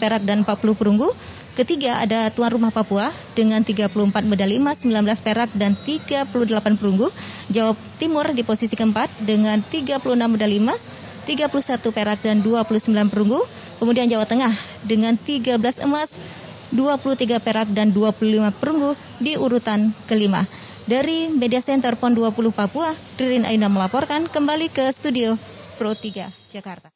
[0.00, 1.12] perak dan 40 perunggu.
[1.54, 3.92] Ketiga ada tuan rumah Papua dengan 34
[4.24, 6.32] medali emas, 19 perak dan 38
[6.80, 7.12] perunggu.
[7.52, 10.88] Jawa Timur di posisi keempat dengan 36 medali emas,
[11.28, 11.52] 31
[11.92, 13.44] perak dan 29 perunggu.
[13.78, 16.16] Kemudian Jawa Tengah dengan 13 emas,
[16.72, 20.48] 23 perak dan 25 perunggu di urutan kelima.
[20.84, 25.40] Dari Media Center PON 20 Papua, Ririn Aina melaporkan kembali ke studio
[25.80, 26.92] Pro 3 Jakarta.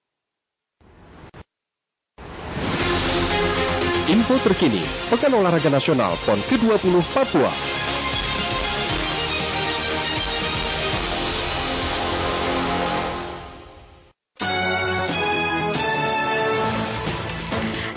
[4.12, 7.78] Info terkini, Pekan Olahraga Nasional PON ke-20 Papua.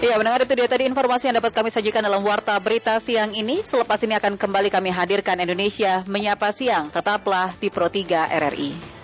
[0.01, 3.61] Ya, mendengar itu dia tadi informasi yang dapat kami sajikan dalam Warta Berita Siang ini.
[3.61, 6.89] Selepas ini akan kembali kami hadirkan Indonesia Menyapa Siang.
[6.89, 9.00] Tetaplah di Pro 3 RRI.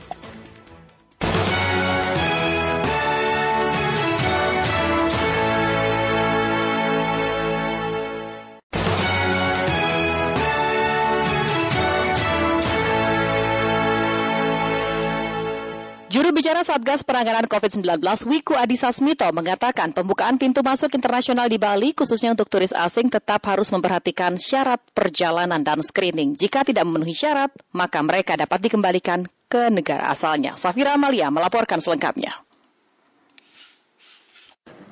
[16.38, 17.97] Bicara Satgas Penanganan COVID-19
[18.29, 23.41] Wiku Adhisa Smito mengatakan pembukaan pintu masuk internasional di Bali khususnya untuk turis asing tetap
[23.49, 26.38] harus memperhatikan syarat perjalanan dan screening.
[26.38, 30.53] Jika tidak memenuhi syarat, maka mereka dapat dikembalikan ke negara asalnya.
[30.61, 32.29] Safira Amalia melaporkan selengkapnya.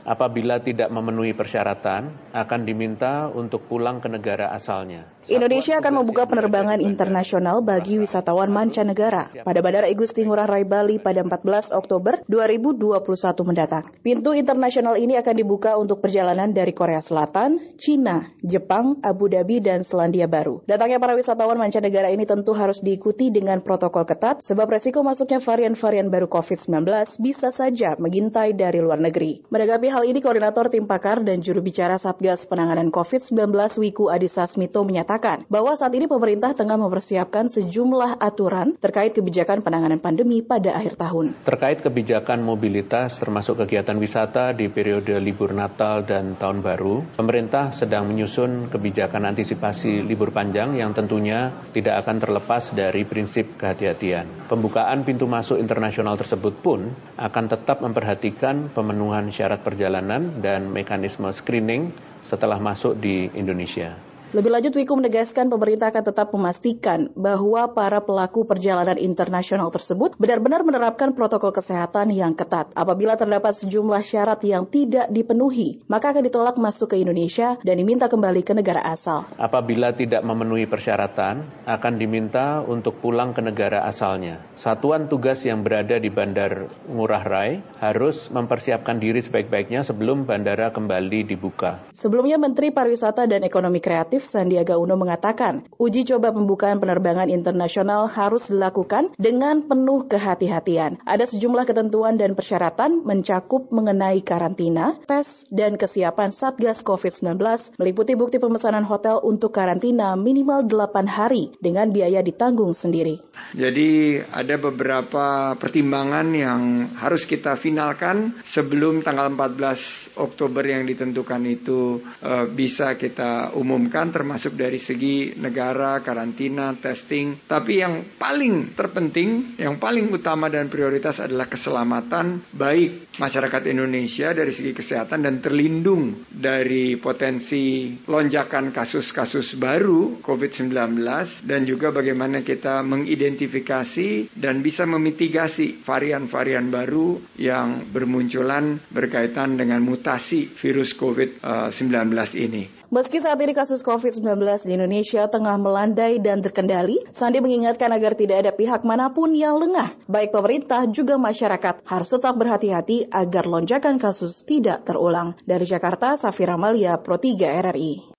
[0.01, 5.14] Apabila tidak memenuhi persyaratan, akan diminta untuk pulang ke negara asalnya.
[5.25, 11.25] Indonesia akan membuka penerbangan internasional bagi wisatawan mancanegara pada Bandara Igusti Ngurah Rai Bali pada
[11.25, 13.01] 14 Oktober 2021
[13.41, 13.89] mendatang.
[14.05, 19.81] Pintu internasional ini akan dibuka untuk perjalanan dari Korea Selatan, Cina, Jepang, Abu Dhabi, dan
[19.81, 20.61] Selandia Baru.
[20.69, 26.13] Datangnya para wisatawan mancanegara ini tentu harus diikuti dengan protokol ketat sebab resiko masuknya varian-varian
[26.13, 26.85] baru COVID-19
[27.25, 29.41] bisa saja mengintai dari luar negeri.
[29.49, 33.49] Menanggapi hal ini, Koordinator Tim Pakar dan Juru Bicara Satgas Penanganan COVID-19
[33.81, 39.63] Wiku Adhisa Smito menyatakan mengatakan bahwa saat ini pemerintah tengah mempersiapkan sejumlah aturan terkait kebijakan
[39.63, 41.31] penanganan pandemi pada akhir tahun.
[41.47, 48.11] Terkait kebijakan mobilitas termasuk kegiatan wisata di periode libur Natal dan Tahun Baru, pemerintah sedang
[48.11, 54.51] menyusun kebijakan antisipasi libur panjang yang tentunya tidak akan terlepas dari prinsip kehati-hatian.
[54.51, 61.95] Pembukaan pintu masuk internasional tersebut pun akan tetap memperhatikan pemenuhan syarat perjalanan dan mekanisme screening
[62.27, 64.14] setelah masuk di Indonesia.
[64.33, 70.65] Lebih lanjut, Wiku menegaskan pemerintah akan tetap memastikan bahwa para pelaku perjalanan internasional tersebut benar-benar
[70.65, 72.71] menerapkan protokol kesehatan yang ketat.
[72.73, 78.07] Apabila terdapat sejumlah syarat yang tidak dipenuhi, maka akan ditolak masuk ke Indonesia dan diminta
[78.07, 79.27] kembali ke negara asal.
[79.35, 84.39] Apabila tidak memenuhi persyaratan, akan diminta untuk pulang ke negara asalnya.
[84.55, 91.27] Satuan tugas yang berada di Bandar Ngurah Rai harus mempersiapkan diri sebaik-baiknya sebelum bandara kembali
[91.27, 91.83] dibuka.
[91.91, 98.07] Sebelumnya, Menteri Pariwisata dan Ekonomi Kreatif Legislatif Sandiaga Uno mengatakan, uji coba pembukaan penerbangan internasional
[98.07, 101.03] harus dilakukan dengan penuh kehati-hatian.
[101.03, 107.43] Ada sejumlah ketentuan dan persyaratan mencakup mengenai karantina, tes, dan kesiapan Satgas COVID-19
[107.75, 113.19] meliputi bukti pemesanan hotel untuk karantina minimal 8 hari dengan biaya ditanggung sendiri.
[113.51, 116.61] Jadi ada beberapa pertimbangan yang
[117.03, 124.21] harus kita finalkan sebelum tanggal 14 Oktober yang ditentukan itu uh, bisa kita umumkan kesehatan
[124.21, 127.41] termasuk dari segi negara, karantina, testing.
[127.49, 134.53] Tapi yang paling terpenting, yang paling utama dan prioritas adalah keselamatan baik masyarakat Indonesia dari
[134.53, 141.01] segi kesehatan dan terlindung dari potensi lonjakan kasus-kasus baru COVID-19
[141.49, 150.45] dan juga bagaimana kita mengidentifikasi dan bisa memitigasi varian-varian baru yang bermunculan berkaitan dengan mutasi
[150.45, 152.84] virus COVID-19 ini.
[152.95, 158.47] Meski saat ini kasus COVID-19 di Indonesia tengah melandai dan terkendali, Sandi mengingatkan agar tidak
[158.47, 163.99] ada pihak mana pun yang lengah, baik pemerintah juga masyarakat harus tetap berhati-hati agar lonjakan
[163.99, 165.35] kasus tidak terulang.
[165.43, 168.14] Dari Jakarta, Safira Malia, Pro 3 RRI.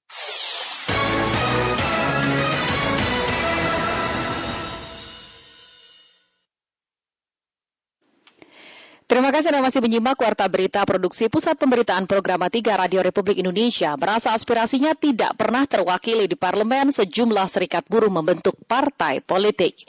[9.06, 13.94] Terima kasih Anda masih menyimak Warta Berita Produksi Pusat Pemberitaan Program 3 Radio Republik Indonesia.
[13.94, 19.86] Merasa aspirasinya tidak pernah terwakili di parlemen, sejumlah serikat buruh membentuk partai politik.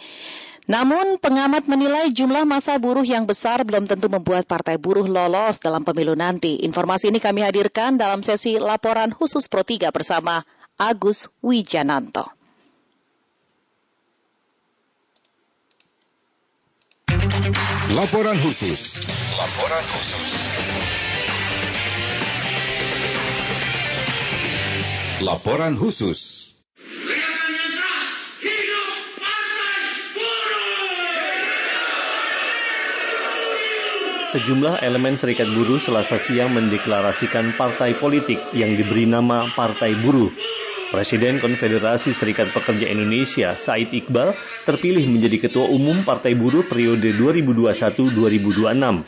[0.69, 5.81] Namun pengamat menilai jumlah masa buruh yang besar belum tentu membuat partai buruh lolos dalam
[5.81, 6.61] pemilu nanti.
[6.61, 10.45] Informasi ini kami hadirkan dalam sesi laporan khusus Pro 3 bersama
[10.77, 12.36] Agus Wijananto.
[17.87, 18.99] Laporan khusus.
[19.39, 20.27] Laporan khusus.
[25.23, 26.19] Laporan khusus.
[34.35, 40.35] Sejumlah elemen serikat buruh selasa siang mendeklarasikan partai politik yang diberi nama Partai Buruh
[40.87, 49.03] Presiden Konfederasi Serikat Pekerja Indonesia, Said Iqbal, terpilih menjadi Ketua Umum Partai Buruh periode 2021-2026.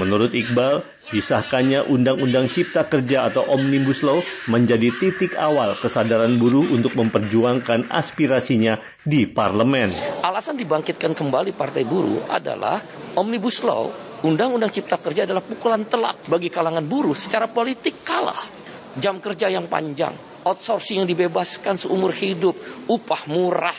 [0.00, 6.96] Menurut Iqbal, disahkannya Undang-Undang Cipta Kerja atau Omnibus Law menjadi titik awal kesadaran buruh untuk
[6.96, 9.92] memperjuangkan aspirasinya di parlemen.
[10.24, 12.80] Alasan dibangkitkan kembali Partai Buruh adalah
[13.20, 13.92] Omnibus Law,
[14.24, 18.57] Undang-Undang Cipta Kerja adalah pukulan telak bagi kalangan buruh secara politik kalah.
[18.98, 22.58] Jam kerja yang panjang, outsourcing yang dibebaskan seumur hidup,
[22.90, 23.76] upah murah,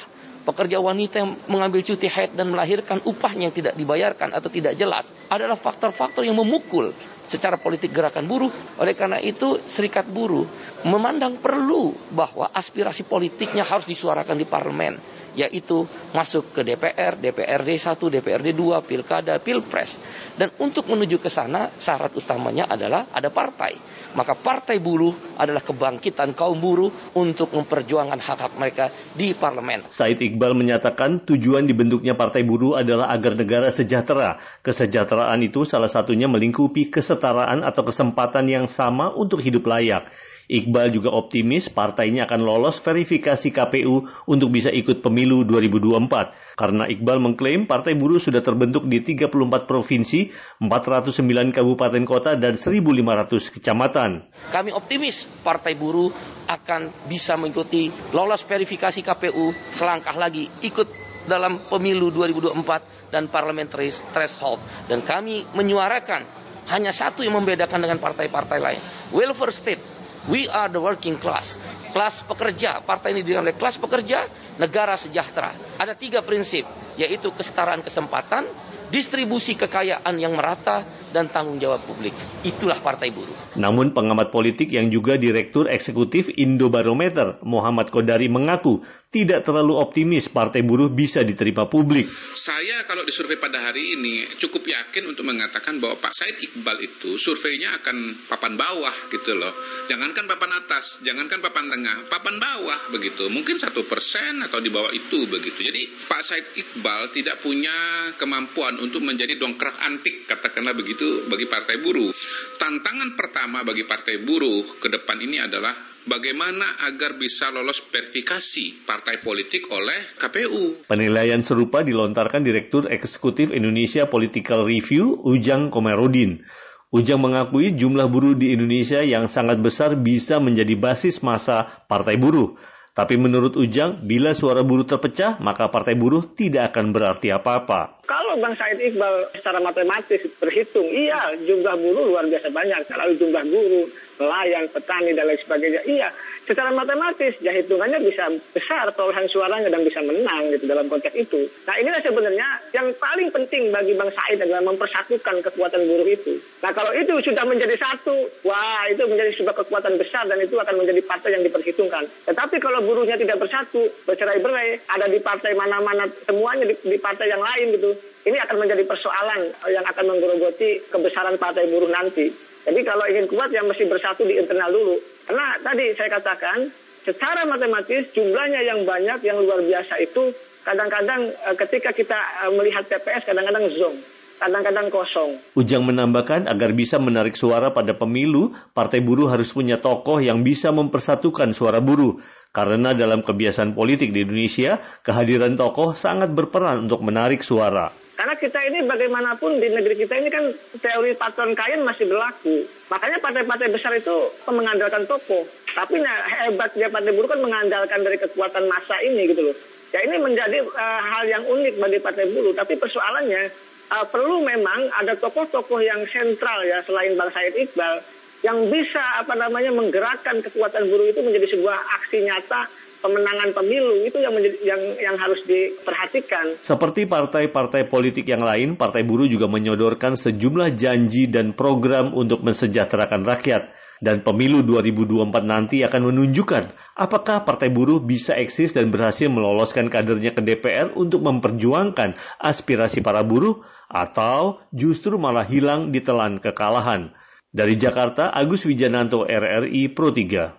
[0.47, 5.11] pekerja wanita yang mengambil cuti haid dan melahirkan upahnya yang tidak dibayarkan atau tidak jelas
[5.27, 6.95] adalah faktor-faktor yang memukul
[7.29, 8.49] secara politik gerakan buruh.
[8.81, 10.47] Oleh karena itu, serikat buruh
[10.87, 14.97] memandang perlu bahwa aspirasi politiknya harus disuarakan di parlemen,
[15.39, 19.95] yaitu masuk ke DPR, DPRD 1, DPRD 2, Pilkada, Pilpres.
[20.35, 26.33] Dan untuk menuju ke sana, syarat utamanya adalah ada partai maka partai buruh adalah kebangkitan
[26.33, 29.85] kaum buruh untuk memperjuangkan hak-hak mereka di parlemen.
[29.93, 34.41] Said Iqbal menyatakan tujuan dibentuknya partai buruh adalah agar negara sejahtera.
[34.65, 40.09] Kesejahteraan itu salah satunya melingkupi kesetaraan atau kesempatan yang sama untuk hidup layak.
[40.49, 46.57] Iqbal juga optimis partainya akan lolos verifikasi KPU untuk bisa ikut pemilu 2024.
[46.57, 49.29] Karena Iqbal mengklaim partai buruh sudah terbentuk di 34
[49.69, 54.25] provinsi, 409 kabupaten kota, dan 1.500 kecamatan.
[54.49, 56.09] Kami optimis partai buruh
[56.49, 60.89] akan bisa mengikuti lolos verifikasi KPU selangkah lagi ikut
[61.29, 64.57] dalam pemilu 2024 dan parliamentary threshold.
[64.89, 66.25] Dan kami menyuarakan
[66.73, 68.81] hanya satu yang membedakan dengan partai-partai lain.
[69.13, 71.55] Welfare state We are the working class.
[71.95, 74.27] Kelas pekerja, partai ini oleh kelas pekerja,
[74.59, 75.55] negara sejahtera.
[75.79, 76.67] Ada tiga prinsip,
[76.99, 78.43] yaitu kesetaraan kesempatan,
[78.89, 82.13] distribusi kekayaan yang merata, dan tanggung jawab publik.
[82.45, 83.57] Itulah partai buruh.
[83.57, 90.61] Namun pengamat politik yang juga Direktur Eksekutif Indobarometer, Muhammad Kodari mengaku tidak terlalu optimis partai
[90.61, 92.05] buruh bisa diterima publik.
[92.37, 97.17] Saya kalau disurvei pada hari ini cukup yakin untuk mengatakan bahwa Pak Said Iqbal itu
[97.17, 99.51] surveinya akan papan bawah gitu loh.
[99.89, 103.33] Jangankan papan atas, jangankan papan tengah, papan bawah begitu.
[103.33, 105.65] Mungkin satu persen atau di bawah itu begitu.
[105.65, 107.73] Jadi Pak Said Iqbal tidak punya
[108.21, 112.11] kemampuan untuk menjadi dongkrak antik katakanlah begitu itu bagi partai buruh.
[112.59, 115.71] Tantangan pertama bagi partai buruh ke depan ini adalah
[116.03, 120.89] bagaimana agar bisa lolos verifikasi partai politik oleh KPU.
[120.91, 126.43] Penilaian serupa dilontarkan Direktur Eksekutif Indonesia Political Review Ujang Komerudin.
[126.91, 132.59] Ujang mengakui jumlah buruh di Indonesia yang sangat besar bisa menjadi basis masa partai buruh.
[132.99, 138.03] Tapi menurut Ujang, bila suara buruh terpecah, maka partai buruh tidak akan berarti apa-apa.
[138.03, 142.91] Kalau Bang Said Iqbal secara matematis berhitung, iya jumlah buruh luar biasa banyak.
[142.91, 143.87] Lalu jumlah guru,
[144.19, 145.81] nelayan, petani, dan lain sebagainya.
[145.87, 146.11] Iya,
[146.49, 148.25] secara matematis ya hitungannya bisa
[148.57, 151.45] besar perolehan suaranya dan bisa menang gitu dalam konteks itu.
[151.69, 156.41] Nah inilah sebenarnya yang paling penting bagi Bang Said adalah mempersatukan kekuatan buruh itu.
[156.65, 160.81] Nah kalau itu sudah menjadi satu, wah itu menjadi sebuah kekuatan besar dan itu akan
[160.81, 162.09] menjadi partai yang diperhitungkan.
[162.25, 167.45] Tetapi kalau buruhnya tidak bersatu, bercerai-berai, ada di partai mana-mana semuanya di, di partai yang
[167.45, 167.93] lain gitu,
[168.25, 172.49] ini akan menjadi persoalan yang akan menggerogoti kebesaran partai buruh nanti.
[172.69, 174.99] Jadi kalau ingin kuat ya mesti bersatu di internal dulu.
[175.29, 176.73] Karena tadi saya katakan
[177.05, 180.33] secara matematis jumlahnya yang banyak yang luar biasa itu
[180.65, 184.01] kadang-kadang eh, ketika kita eh, melihat TPS kadang-kadang zong
[184.39, 185.35] kadang-kadang kosong.
[185.59, 190.71] Ujang menambahkan agar bisa menarik suara pada pemilu, Partai Buruh harus punya tokoh yang bisa
[190.71, 192.17] mempersatukan suara buruh.
[192.49, 197.93] Karena dalam kebiasaan politik di Indonesia, kehadiran tokoh sangat berperan untuk menarik suara.
[198.19, 200.43] Karena kita ini bagaimanapun di negeri kita ini kan
[200.75, 202.67] teori patron kain masih berlaku.
[202.91, 204.11] Makanya partai-partai besar itu
[204.49, 205.47] mengandalkan tokoh.
[205.71, 209.55] Tapi nah, hebatnya partai buruh kan mengandalkan dari kekuatan massa ini gitu loh.
[209.95, 212.51] Ya ini menjadi uh, hal yang unik bagi partai buruh.
[212.51, 218.01] Tapi persoalannya uh, perlu memang ada tokoh-tokoh yang sentral ya selain Bang Said Iqbal
[218.39, 224.19] yang bisa apa namanya menggerakkan kekuatan buruh itu menjadi sebuah aksi nyata pemenangan pemilu itu
[224.19, 226.59] yang menjadi, yang yang harus diperhatikan.
[226.59, 233.23] Seperti partai-partai politik yang lain, Partai Buruh juga menyodorkan sejumlah janji dan program untuk mensejahterakan
[233.23, 233.71] rakyat.
[233.99, 240.31] Dan pemilu 2024 nanti akan menunjukkan apakah Partai Buruh bisa eksis dan berhasil meloloskan kadernya
[240.31, 243.59] ke DPR untuk memperjuangkan aspirasi para buruh
[243.91, 247.11] atau justru malah hilang ditelan kekalahan.
[247.49, 250.58] Dari Jakarta, Agus Wijananto RRI Pro 3.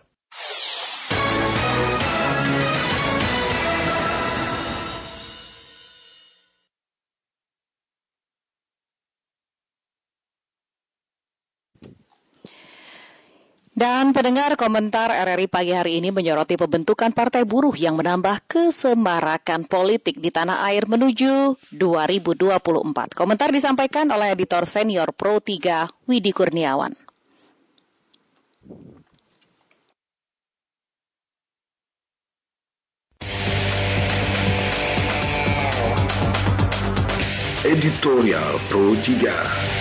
[13.80, 20.20] Dan pendengar komentar RRI pagi hari ini menyoroti pembentukan Partai Buruh yang menambah kesemarakan politik
[20.20, 23.16] di tanah air menuju 2024.
[23.16, 26.92] Komentar disampaikan oleh editor senior Pro 3 Widi Kurniawan.
[37.64, 39.79] Editorial Pro 3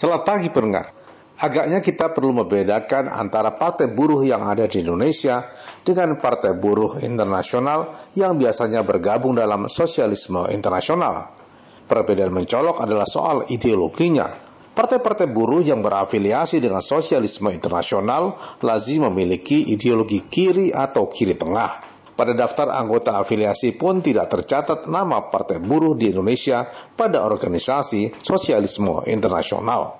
[0.00, 0.96] Selamat pagi pendengar.
[1.36, 5.52] Agaknya kita perlu membedakan antara partai buruh yang ada di Indonesia
[5.84, 11.36] dengan partai buruh internasional yang biasanya bergabung dalam sosialisme internasional.
[11.84, 14.32] Perbedaan mencolok adalah soal ideologinya.
[14.72, 21.89] Partai-partai buruh yang berafiliasi dengan sosialisme internasional lazim memiliki ideologi kiri atau kiri tengah.
[22.20, 29.08] Pada daftar anggota afiliasi pun tidak tercatat nama Partai Buruh di Indonesia pada organisasi sosialisme
[29.08, 29.96] internasional.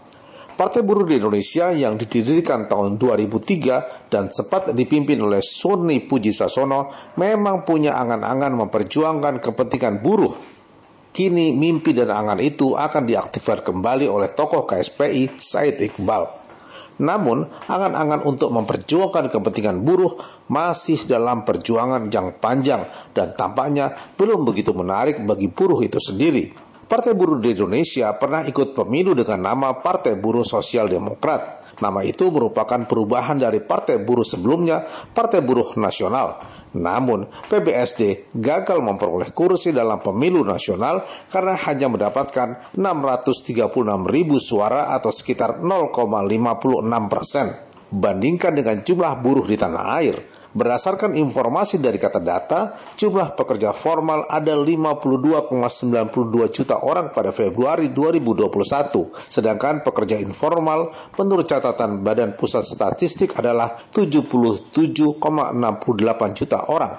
[0.53, 6.93] Partai Buruh di Indonesia yang didirikan tahun 2003 dan sempat dipimpin oleh Sony Puji Sasono
[7.17, 10.37] memang punya angan-angan memperjuangkan kepentingan buruh.
[11.17, 16.40] Kini mimpi dan angan itu akan diaktifkan kembali oleh tokoh KSPI Said Iqbal.
[17.01, 20.21] Namun, angan-angan untuk memperjuangkan kepentingan buruh
[20.53, 22.85] masih dalam perjuangan yang panjang
[23.17, 26.53] dan tampaknya belum begitu menarik bagi buruh itu sendiri.
[26.91, 31.60] Partai Buruh di Indonesia pernah ikut pemilu dengan nama Partai Buruh Sosial Demokrat.
[31.81, 34.85] Nama itu merupakan perubahan dari Partai Buruh sebelumnya,
[35.17, 36.61] Partai Buruh Nasional.
[36.77, 45.11] Namun, PBSD gagal memperoleh kursi dalam pemilu nasional karena hanya mendapatkan 636 ribu suara atau
[45.11, 47.47] sekitar 0,56 persen.
[47.91, 50.15] Bandingkan dengan jumlah buruh di tanah air,
[50.51, 59.31] Berdasarkan informasi dari kata data, jumlah pekerja formal ada 52,92 juta orang pada Februari 2021,
[59.31, 65.15] sedangkan pekerja informal menurut catatan Badan Pusat Statistik adalah 77,68
[66.35, 66.99] juta orang.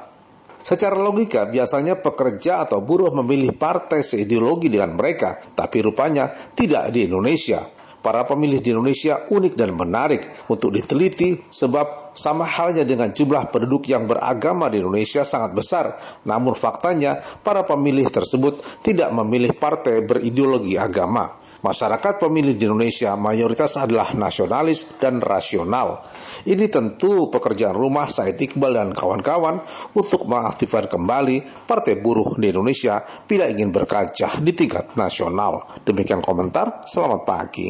[0.63, 7.03] Secara logika, biasanya pekerja atau buruh memilih partai seideologi dengan mereka, tapi rupanya tidak di
[7.03, 13.47] Indonesia para pemilih di Indonesia unik dan menarik untuk diteliti sebab sama halnya dengan jumlah
[13.53, 15.85] penduduk yang beragama di Indonesia sangat besar.
[16.27, 21.39] Namun faktanya para pemilih tersebut tidak memilih partai berideologi agama.
[21.61, 26.01] Masyarakat pemilih di Indonesia mayoritas adalah nasionalis dan rasional.
[26.41, 29.61] Ini tentu pekerjaan rumah Said Iqbal dan kawan-kawan
[29.93, 35.81] untuk mengaktifkan kembali Partai Buruh di Indonesia bila ingin berkaca di tingkat nasional.
[35.85, 37.69] Demikian komentar, selamat pagi.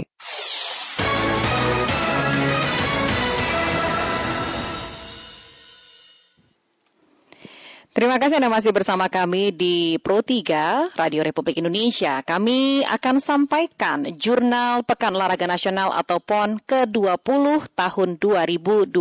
[7.91, 12.23] Terima kasih Anda masih bersama kami di Pro 3 Radio Republik Indonesia.
[12.23, 18.95] Kami akan sampaikan Jurnal Pekan Olahraga Nasional atau PON ke-20 tahun 2021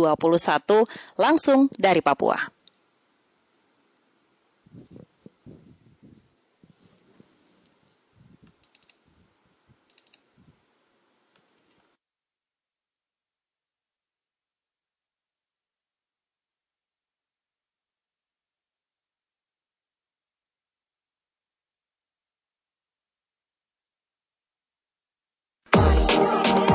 [1.15, 2.60] langsung dari Papua.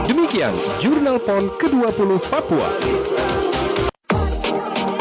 [0.07, 2.69] Demikian Jurnal PON ke-20 Papua.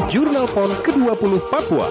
[0.09, 1.87] Jurnal PON ke-20 Papua.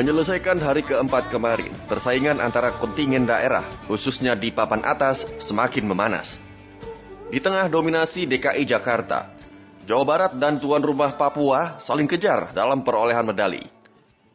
[0.00, 6.40] Menyelesaikan hari keempat kemarin, persaingan antara kontingen daerah, khususnya di papan atas, semakin memanas.
[7.28, 9.28] Di tengah dominasi DKI Jakarta,
[9.84, 13.60] Jawa Barat dan tuan rumah Papua saling kejar dalam perolehan medali.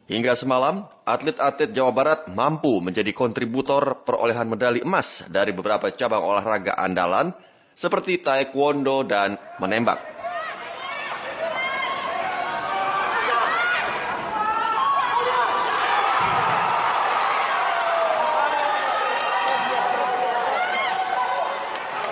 [0.06, 6.78] Hingga semalam, atlet-atlet Jawa Barat mampu menjadi kontributor perolehan medali emas dari beberapa cabang olahraga
[6.78, 7.34] andalan
[7.74, 10.15] seperti taekwondo dan menembak.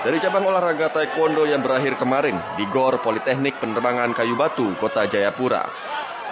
[0.05, 5.65] Dari cabang olahraga taekwondo yang berakhir kemarin di Gor Politeknik Penerbangan Kayu Batu, Kota Jayapura.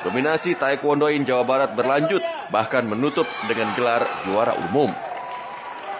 [0.04, 2.20] Dominasi taekwondoin Jawa Barat berlanjut,
[2.52, 4.92] bahkan menutup dengan gelar juara umum.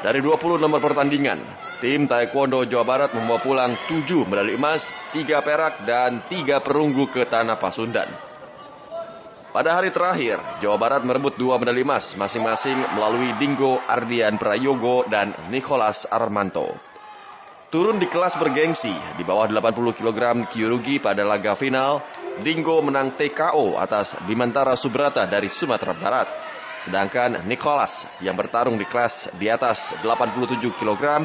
[0.05, 1.41] Dari 20 nomor pertandingan,
[1.81, 7.25] tim taekwondo Jawa Barat membawa pulang 7 medali emas, 3 perak, dan 3 perunggu ke
[7.25, 8.13] Tanah Pasundan.
[9.57, 15.33] Pada hari terakhir, Jawa Barat merebut dua medali emas masing-masing melalui Dingo Ardian Prayogo dan
[15.49, 16.92] Nicholas Armanto.
[17.73, 22.05] Turun di kelas bergengsi di bawah 80 kg Kyurugi pada laga final,
[22.45, 26.29] Dingo menang TKO atas Bimantara Subrata dari Sumatera Barat.
[26.85, 31.25] Sedangkan Nicholas yang bertarung di kelas di atas 87 kg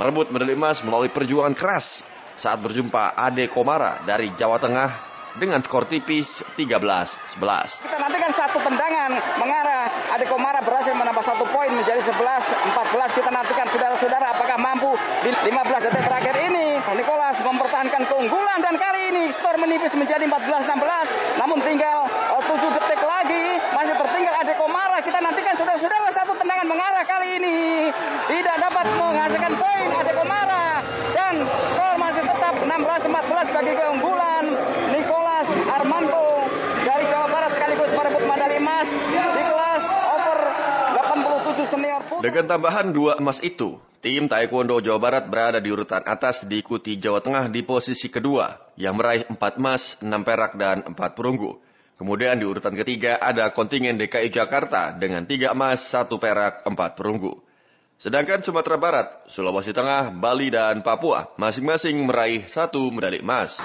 [0.00, 2.08] merebut medali emas melalui perjuangan keras
[2.40, 7.88] saat berjumpa Ade Komara dari Jawa Tengah dengan skor tipis 13-11.
[7.88, 9.10] Kita nantikan satu tendangan
[9.40, 13.16] mengarah Ade Komara berhasil menambah satu poin menjadi 11-14.
[13.16, 14.92] Kita nantikan saudara-saudara apakah mampu
[15.24, 16.76] di 15 detik terakhir ini.
[16.92, 21.40] Nicholas mempertahankan keunggulan dan kali ini skor menipis menjadi 14-16.
[21.40, 22.04] Namun tinggal
[22.36, 25.00] uh, 7 detik lagi masih tertinggal Ade Komara.
[25.00, 27.88] Kita nantikan saudara-saudara satu tendangan mengarah kali ini
[28.28, 30.84] tidak dapat menghasilkan poin Ade Komara
[31.16, 31.34] dan
[31.72, 34.44] skor masih tetap 16-14 bagi keunggulan
[34.92, 36.46] Nicholas Armanto
[36.84, 40.38] dari Jawa Barat sekaligus merebut medali emas di kelas over
[40.92, 41.52] 87 senior putri.
[42.20, 47.24] Dengan tambahan dua emas itu, tim Taekwondo Jawa Barat berada di urutan atas diikuti Jawa
[47.24, 51.56] Tengah di posisi kedua yang meraih 4 emas, 6 perak, dan 4 perunggu.
[51.96, 57.40] Kemudian di urutan ketiga ada kontingen DKI Jakarta dengan 3 emas, 1 perak, 4 perunggu.
[57.96, 63.62] Sedangkan Sumatera Barat, Sulawesi Tengah, Bali, dan Papua masing-masing meraih satu medali emas.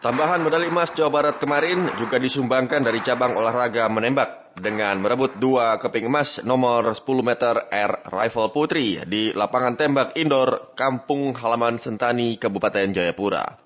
[0.00, 5.76] Tambahan medali emas Jawa Barat kemarin juga disumbangkan dari cabang olahraga menembak dengan merebut dua
[5.76, 12.40] keping emas nomor 10 meter air rifle putri di lapangan tembak indoor Kampung Halaman Sentani,
[12.40, 13.60] Kabupaten Jayapura.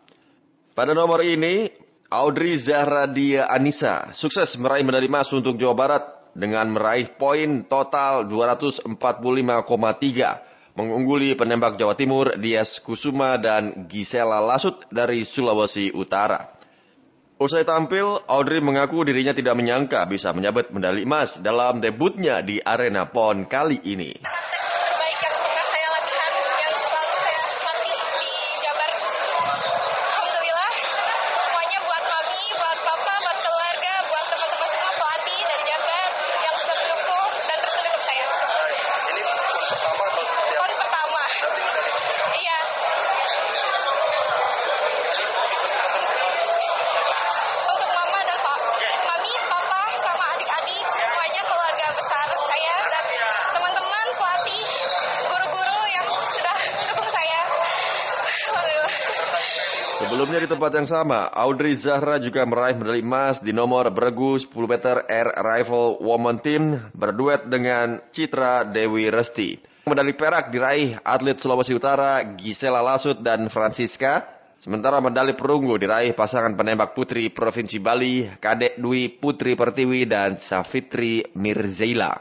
[0.75, 1.71] Pada nomor ini,
[2.11, 6.03] Audrey Zahradia Anissa sukses meraih medali emas untuk Jawa Barat
[6.35, 15.23] dengan meraih poin total 245,3 mengungguli penembak Jawa Timur Dias Kusuma dan Gisela Lasut dari
[15.23, 16.55] Sulawesi Utara.
[17.35, 23.11] Usai tampil, Audrey mengaku dirinya tidak menyangka bisa menyabet medali emas dalam debutnya di arena
[23.11, 24.15] PON kali ini.
[60.55, 65.27] Tempat yang sama, Audrey Zahra juga meraih medali emas di nomor beregu 10 meter air
[65.35, 69.59] rifle woman team berduet dengan Citra Dewi Resti.
[69.91, 74.31] Medali perak diraih atlet Sulawesi Utara Gisela Lasut dan Francisca.
[74.63, 81.35] Sementara medali perunggu diraih pasangan penembak putri Provinsi Bali, Kadek Dwi Putri Pertiwi dan Safitri
[81.35, 82.17] Mirzaila.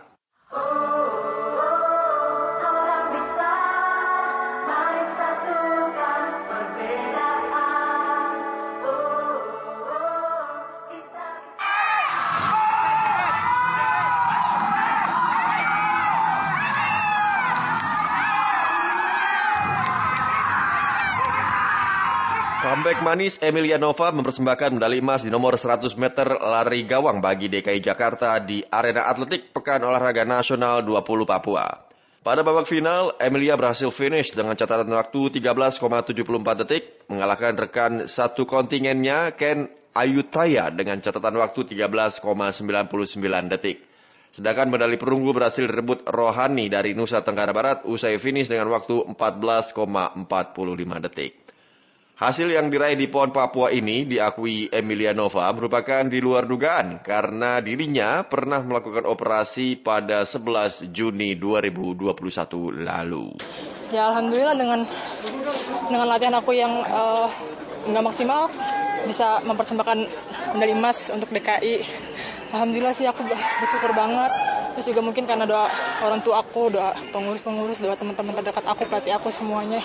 [23.03, 28.39] Manis Emilia Nova mempersembahkan medali emas di nomor 100 meter lari gawang bagi DKI Jakarta
[28.39, 31.83] di Arena Atletik Pekan Olahraga Nasional 20 Papua.
[32.23, 39.35] Pada babak final, Emilia berhasil finish dengan catatan waktu 13,74 detik, mengalahkan rekan satu kontingennya
[39.35, 42.23] Ken Ayutaya dengan catatan waktu 13,99
[43.51, 43.83] detik.
[44.31, 51.05] Sedangkan medali perunggu berhasil direbut Rohani dari Nusa Tenggara Barat usai finish dengan waktu 14,45
[51.11, 51.42] detik.
[52.23, 57.59] Hasil yang diraih di PON Papua ini diakui Emilia Nova merupakan di luar dugaan karena
[57.59, 63.35] dirinya pernah melakukan operasi pada 11 Juni 2021 lalu.
[63.91, 64.87] Ya alhamdulillah dengan
[65.91, 67.27] dengan latihan aku yang uh,
[67.91, 68.47] nggak maksimal
[69.03, 70.07] bisa mempersembahkan
[70.55, 71.83] medali emas untuk DKI.
[72.55, 74.31] Alhamdulillah sih aku bersyukur banget.
[74.79, 75.67] Terus juga mungkin karena doa
[75.99, 79.83] orang tua aku, doa pengurus-pengurus, doa teman-teman terdekat aku, pelatih aku semuanya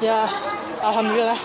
[0.00, 0.24] ya
[0.80, 1.40] alhamdulillah.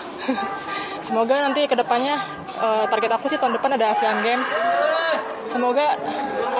[1.06, 2.18] Semoga nanti ke depannya
[2.58, 4.50] uh, target aku sih tahun depan ada Asian Games.
[5.52, 5.86] Semoga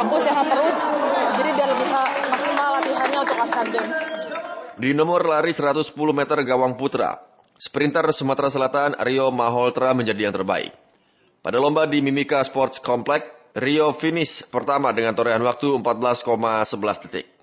[0.06, 0.78] aku sehat terus.
[1.36, 3.98] Jadi biar bisa maksimal latihannya untuk Asian Games.
[4.76, 7.16] Di nomor lari 110 meter gawang putra
[7.56, 10.76] sprinter Sumatera Selatan Rio Maholtra menjadi yang terbaik.
[11.40, 13.24] Pada lomba di Mimika Sports Complex
[13.56, 17.35] Rio finish pertama dengan torehan waktu 14,11 detik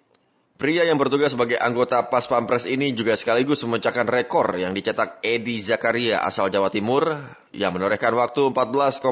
[0.62, 5.58] Pria yang bertugas sebagai anggota Pas Pampres ini juga sekaligus memecahkan rekor yang dicetak Edi
[5.58, 7.18] Zakaria asal Jawa Timur
[7.50, 9.02] yang menorehkan waktu 14,16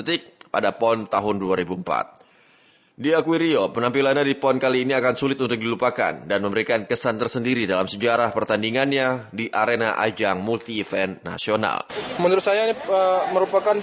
[0.00, 2.96] detik pada PON tahun 2004.
[2.96, 7.68] Diakui Rio, penampilannya di PON kali ini akan sulit untuk dilupakan dan memberikan kesan tersendiri
[7.68, 11.84] dalam sejarah pertandingannya di arena ajang multi-event nasional.
[12.24, 13.76] Menurut saya ini uh, merupakan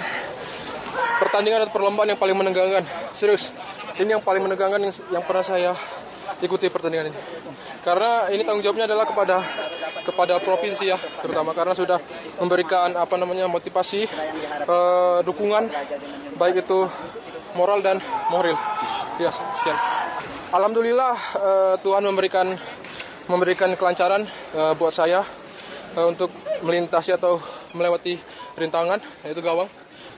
[1.22, 2.82] pertandingan atau perlombaan yang paling menegangkan.
[3.14, 3.54] Serius,
[4.02, 5.78] ini yang paling menegangkan yang, yang pernah saya
[6.42, 7.20] ikuti pertandingan ini.
[7.84, 9.38] Karena ini tanggung jawabnya adalah kepada
[10.04, 12.00] kepada provinsi ya, terutama karena sudah
[12.40, 14.08] memberikan apa namanya motivasi,
[14.68, 15.68] uh, dukungan
[16.36, 16.88] baik itu
[17.56, 18.02] moral dan
[18.34, 18.58] moral.
[19.22, 19.78] Ya, sekian.
[20.54, 22.58] Alhamdulillah uh, Tuhan memberikan
[23.26, 25.24] memberikan kelancaran uh, buat saya
[25.96, 26.30] uh, untuk
[26.62, 27.40] melintasi atau
[27.74, 28.20] melewati
[28.58, 29.70] rintangan yaitu gawang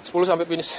[0.04, 0.76] 10 sampai finish.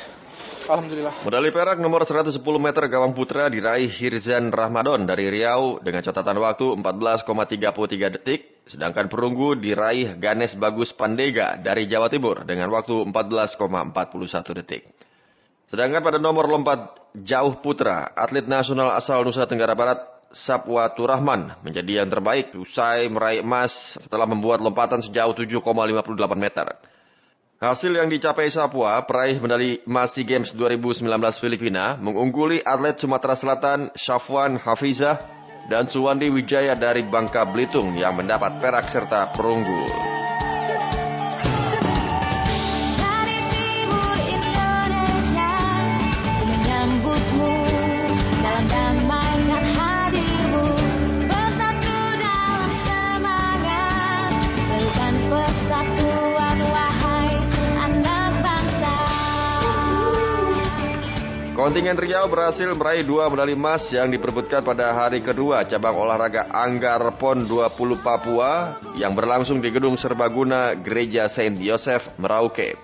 [0.66, 1.14] Alhamdulillah.
[1.22, 6.74] Medali perak nomor 110 meter gawang putra diraih Hirzan Rahmadon dari Riau dengan catatan waktu
[6.82, 8.40] 14,33 detik.
[8.66, 14.82] Sedangkan perunggu diraih Ganes Bagus Pandega dari Jawa Timur dengan waktu 14,41 detik.
[15.70, 20.02] Sedangkan pada nomor lompat jauh putra, atlet nasional asal Nusa Tenggara Barat
[20.34, 25.62] Sapwa Turahman menjadi yang terbaik usai meraih emas setelah membuat lompatan sejauh 7,58
[26.34, 26.74] meter.
[27.56, 31.08] Hasil yang dicapai Sapua, peraih medali SEA Games 2019
[31.40, 35.16] Filipina, mengungguli atlet Sumatera Selatan Syafwan Hafizah
[35.72, 39.88] dan Suwandi Wijaya dari Bangka Belitung yang mendapat perak serta perunggu.
[61.66, 67.02] Kontingen Riau berhasil meraih dua medali emas yang diperbutkan pada hari kedua cabang olahraga Anggar
[67.18, 72.78] PON 20 Papua yang berlangsung di Gedung Serbaguna Gereja Saint Joseph Merauke.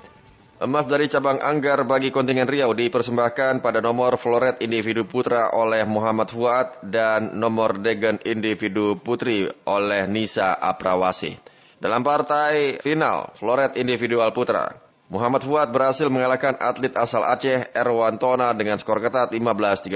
[0.59, 6.35] Emas dari cabang Anggar bagi kontingen Riau dipersembahkan pada nomor floret individu putra oleh Muhammad
[6.35, 11.39] Fuad dan nomor degen individu putri oleh Nisa Aprawasi.
[11.79, 14.82] Dalam partai final floret individual putra,
[15.13, 19.93] Muhammad Fuad berhasil mengalahkan atlet asal Aceh Erwan Tona dengan skor ketat 15-13.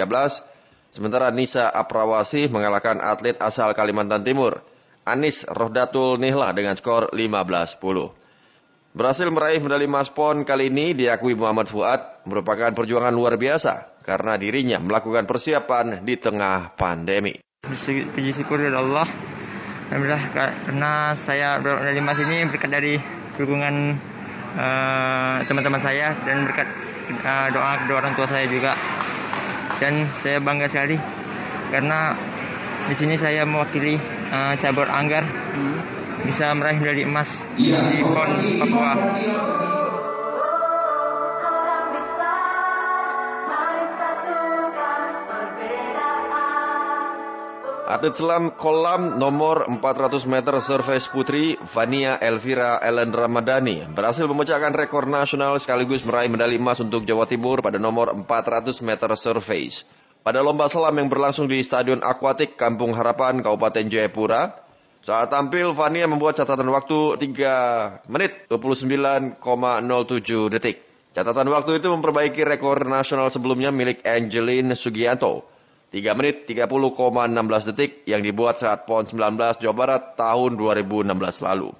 [0.93, 4.61] Sementara Nisa Aprawasi mengalahkan atlet asal Kalimantan Timur,
[5.09, 8.13] Anis Rohdatul Nihla dengan skor 15-10.
[8.93, 14.37] Berhasil meraih medali emas PON kali ini diakui Muhammad Fuad merupakan perjuangan luar biasa karena
[14.37, 17.41] dirinya melakukan persiapan di tengah pandemi.
[17.65, 19.09] Puji syukur dari Allah.
[19.89, 23.01] Alhamdulillah karena saya medali emas ini berkat dari
[23.41, 23.97] dukungan
[24.57, 26.69] uh, teman-teman saya dan berkat
[27.23, 28.75] uh, doa kedua orang tua saya juga.
[29.77, 30.97] Dan saya bangga sekali
[31.69, 32.17] karena
[32.89, 34.01] di sini saya mewakili
[34.33, 35.79] uh, cabur anggar hmm.
[36.25, 37.85] bisa meraih medali emas ya.
[37.85, 38.31] di PON
[38.63, 38.93] Papua.
[47.87, 55.07] Atlet selam kolam nomor 400 meter surface putri Vania Elvira Ellen Ramadhani berhasil memecahkan rekor
[55.07, 59.87] nasional sekaligus meraih medali emas untuk Jawa Timur pada nomor 400 meter surface.
[60.27, 64.67] Pada lomba selam yang berlangsung di Stadion Aquatik Kampung Harapan Kabupaten Jayapura,
[65.07, 69.47] saat tampil Vania membuat catatan waktu 3 menit 29,07
[70.59, 70.83] detik.
[71.15, 75.55] Catatan waktu itu memperbaiki rekor nasional sebelumnya milik Angelin Sugianto
[75.95, 81.15] 3 menit 30,16 detik yang dibuat saat PON 19 Jawa Barat tahun 2016
[81.47, 81.71] lalu.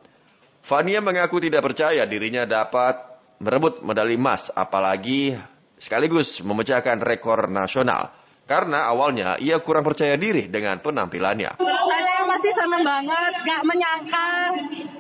[0.63, 2.99] Fania mengaku tidak percaya dirinya dapat
[3.43, 5.35] merebut medali emas, apalagi
[5.79, 8.11] sekaligus memecahkan rekor nasional.
[8.47, 11.59] Karena awalnya ia kurang percaya diri dengan penampilannya.
[11.59, 14.31] Saya masih senang banget, gak menyangka.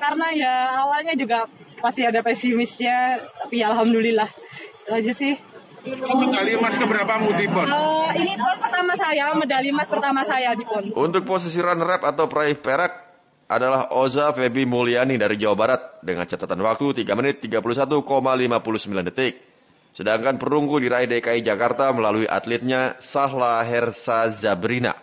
[0.03, 1.47] Karena ya awalnya juga
[1.79, 4.27] pasti ada pesimisnya, tapi ya alhamdulillah.
[4.83, 5.39] Itu aja sih.
[5.87, 7.67] Medali emas keberapa Muti Pon?
[7.71, 10.91] Uh, ini pon pertama saya, medali emas pertama saya di Pon.
[10.99, 13.07] Untuk posisi runner-up atau peraih perak
[13.47, 18.03] adalah Oza Febi Mulyani dari Jawa Barat dengan catatan waktu 3 menit 31,59
[19.15, 19.39] detik.
[19.95, 24.99] Sedangkan perunggu diraih DKI Jakarta melalui atletnya Sahla Hersa Zabrina.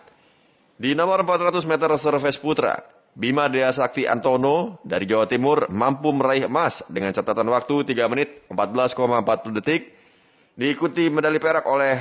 [0.76, 2.76] Di nomor 400 meter surface putra,
[3.16, 8.44] Bima Dea Sakti Antono dari Jawa Timur mampu meraih emas dengan catatan waktu 3 menit
[8.52, 9.93] 14,40 detik
[10.54, 11.98] Diikuti medali perak oleh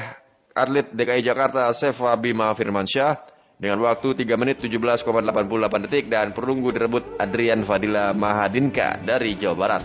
[0.54, 3.18] atlet DKI Jakarta Seva Bima Firmansyah
[3.58, 9.84] dengan waktu 3 menit 17,88 detik dan perunggu direbut Adrian Fadila Mahadinka dari Jawa Barat.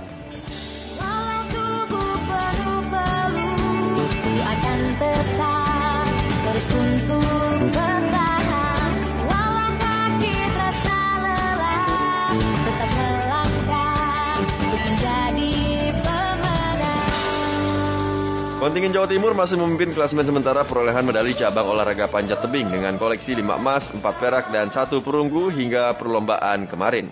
[18.69, 23.33] Kontingen Jawa Timur masih memimpin klasemen sementara perolehan medali cabang olahraga panjat tebing dengan koleksi
[23.33, 27.09] 5 emas, 4 perak, dan 1 perunggu hingga perlombaan kemarin.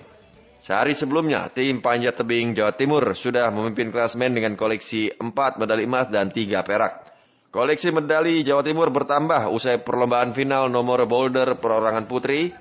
[0.61, 6.12] Sehari sebelumnya, tim panjat tebing Jawa Timur sudah memimpin klasemen dengan koleksi 4 medali emas
[6.12, 7.09] dan 3 perak.
[7.49, 12.53] Koleksi medali Jawa Timur bertambah usai perlombaan final nomor boulder perorangan putri,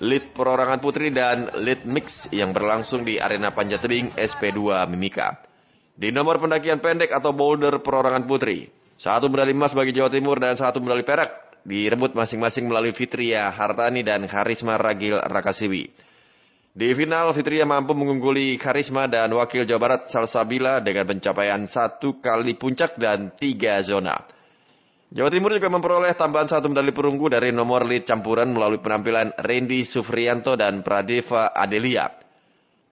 [0.00, 5.51] lead perorangan putri, dan lead mix yang berlangsung di arena panjat tebing SP2 Mimika.
[6.02, 8.66] Di nomor pendakian pendek atau boulder perorangan putri,
[8.98, 11.30] satu medali emas bagi Jawa Timur dan satu medali perak
[11.62, 15.94] direbut masing-masing melalui Fitria Hartani dan Karisma Ragil Rakasiwi.
[16.74, 22.58] Di final, Fitria mampu mengungguli Karisma dan wakil Jawa Barat Salsabila dengan pencapaian satu kali
[22.58, 24.18] puncak dan tiga zona.
[25.14, 29.86] Jawa Timur juga memperoleh tambahan satu medali perunggu dari nomor lead campuran melalui penampilan Randy
[29.86, 32.21] Sufrianto dan Pradeva Adelia.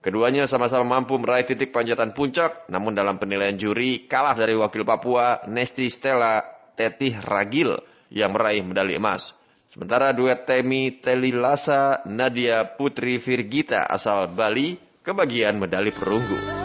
[0.01, 5.45] Keduanya sama-sama mampu meraih titik panjatan puncak, namun dalam penilaian juri kalah dari wakil Papua
[5.45, 6.41] Nesti Stella
[6.73, 7.77] Tetih Ragil
[8.09, 9.37] yang meraih medali emas.
[9.69, 14.75] Sementara duet Temi Telilasa Nadia Putri Virgita asal Bali
[15.05, 16.60] kebagian medali perunggu.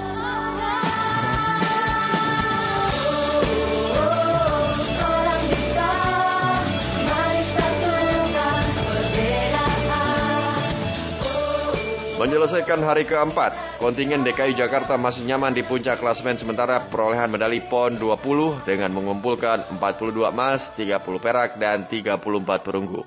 [12.26, 18.02] Menyelesaikan hari keempat, kontingen DKI Jakarta masih nyaman di puncak klasmen sementara perolehan medali PON
[18.02, 23.06] 20 dengan mengumpulkan 42 emas, 30 perak, dan 34 perunggu.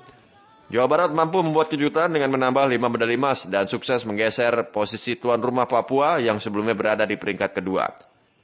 [0.72, 5.44] Jawa Barat mampu membuat kejutan dengan menambah 5 medali emas dan sukses menggeser posisi tuan
[5.44, 7.92] rumah Papua yang sebelumnya berada di peringkat kedua.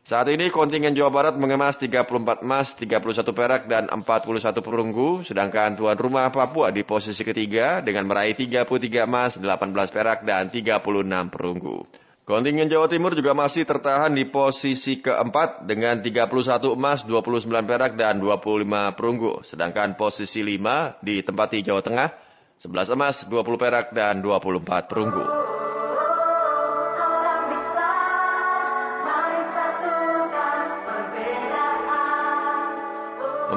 [0.06, 5.98] Saat ini kontingen Jawa Barat mengemas 34 emas, 31 perak, dan 41 perunggu, sedangkan tuan
[5.98, 11.90] rumah Papua di posisi ketiga dengan meraih 33 emas, 18 perak, dan 36 perunggu.
[12.22, 18.22] Kontingen Jawa Timur juga masih tertahan di posisi keempat dengan 31 emas, 29 perak, dan
[18.22, 19.42] 25 perunggu.
[19.42, 22.14] Sedangkan posisi 5 ditempati Jawa Tengah,
[22.62, 25.45] 11 emas, 20 perak, dan 24 perunggu.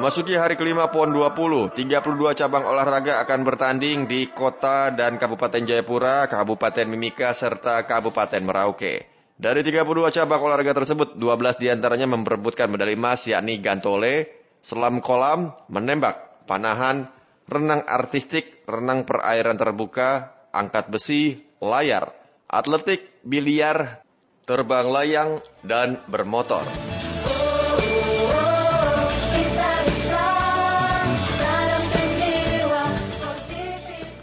[0.00, 6.24] Memasuki hari kelima PON 20, 32 cabang olahraga akan bertanding di kota dan Kabupaten Jayapura,
[6.24, 9.04] Kabupaten Mimika, serta Kabupaten Merauke.
[9.36, 14.32] Dari 32 cabang olahraga tersebut, 12 di antaranya memperebutkan medali emas yakni gantole,
[14.64, 17.12] selam kolam, menembak, panahan,
[17.44, 22.16] renang artistik, renang perairan terbuka, angkat besi, layar,
[22.48, 24.00] atletik, biliar,
[24.48, 26.64] terbang layang, dan bermotor.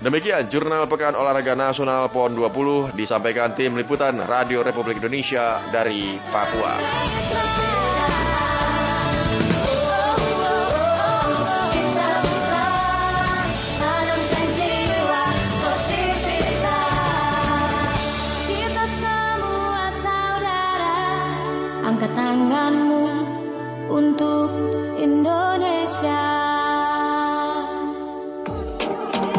[0.07, 6.79] Demikian Jurnal Pekan Olahraga Nasional PON 20 disampaikan tim liputan Radio Republik Indonesia dari Papua.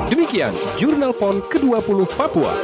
[0.09, 2.57] Demikian Jurnal PON ke-20 Papua.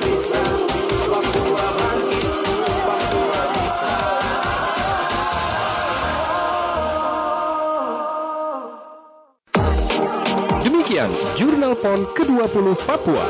[10.65, 13.25] Demikian Jurnal PON ke-20 Papua.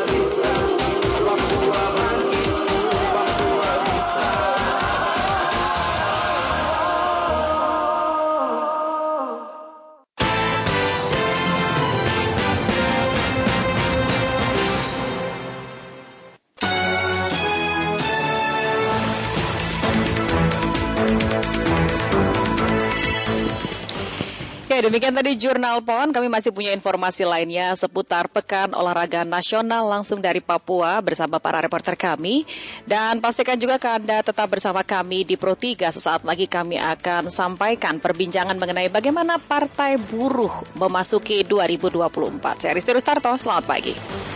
[24.94, 26.14] Demikian tadi Jurnal PON.
[26.14, 31.98] Kami masih punya informasi lainnya seputar Pekan Olahraga Nasional langsung dari Papua bersama para reporter
[31.98, 32.46] kami.
[32.86, 35.90] Dan pastikan juga Anda tetap bersama kami di Pro 3.
[35.90, 42.62] Sesaat lagi kami akan sampaikan perbincangan mengenai bagaimana Partai Buruh memasuki 2024.
[42.62, 44.33] Saya Risti Rustarto, selamat pagi.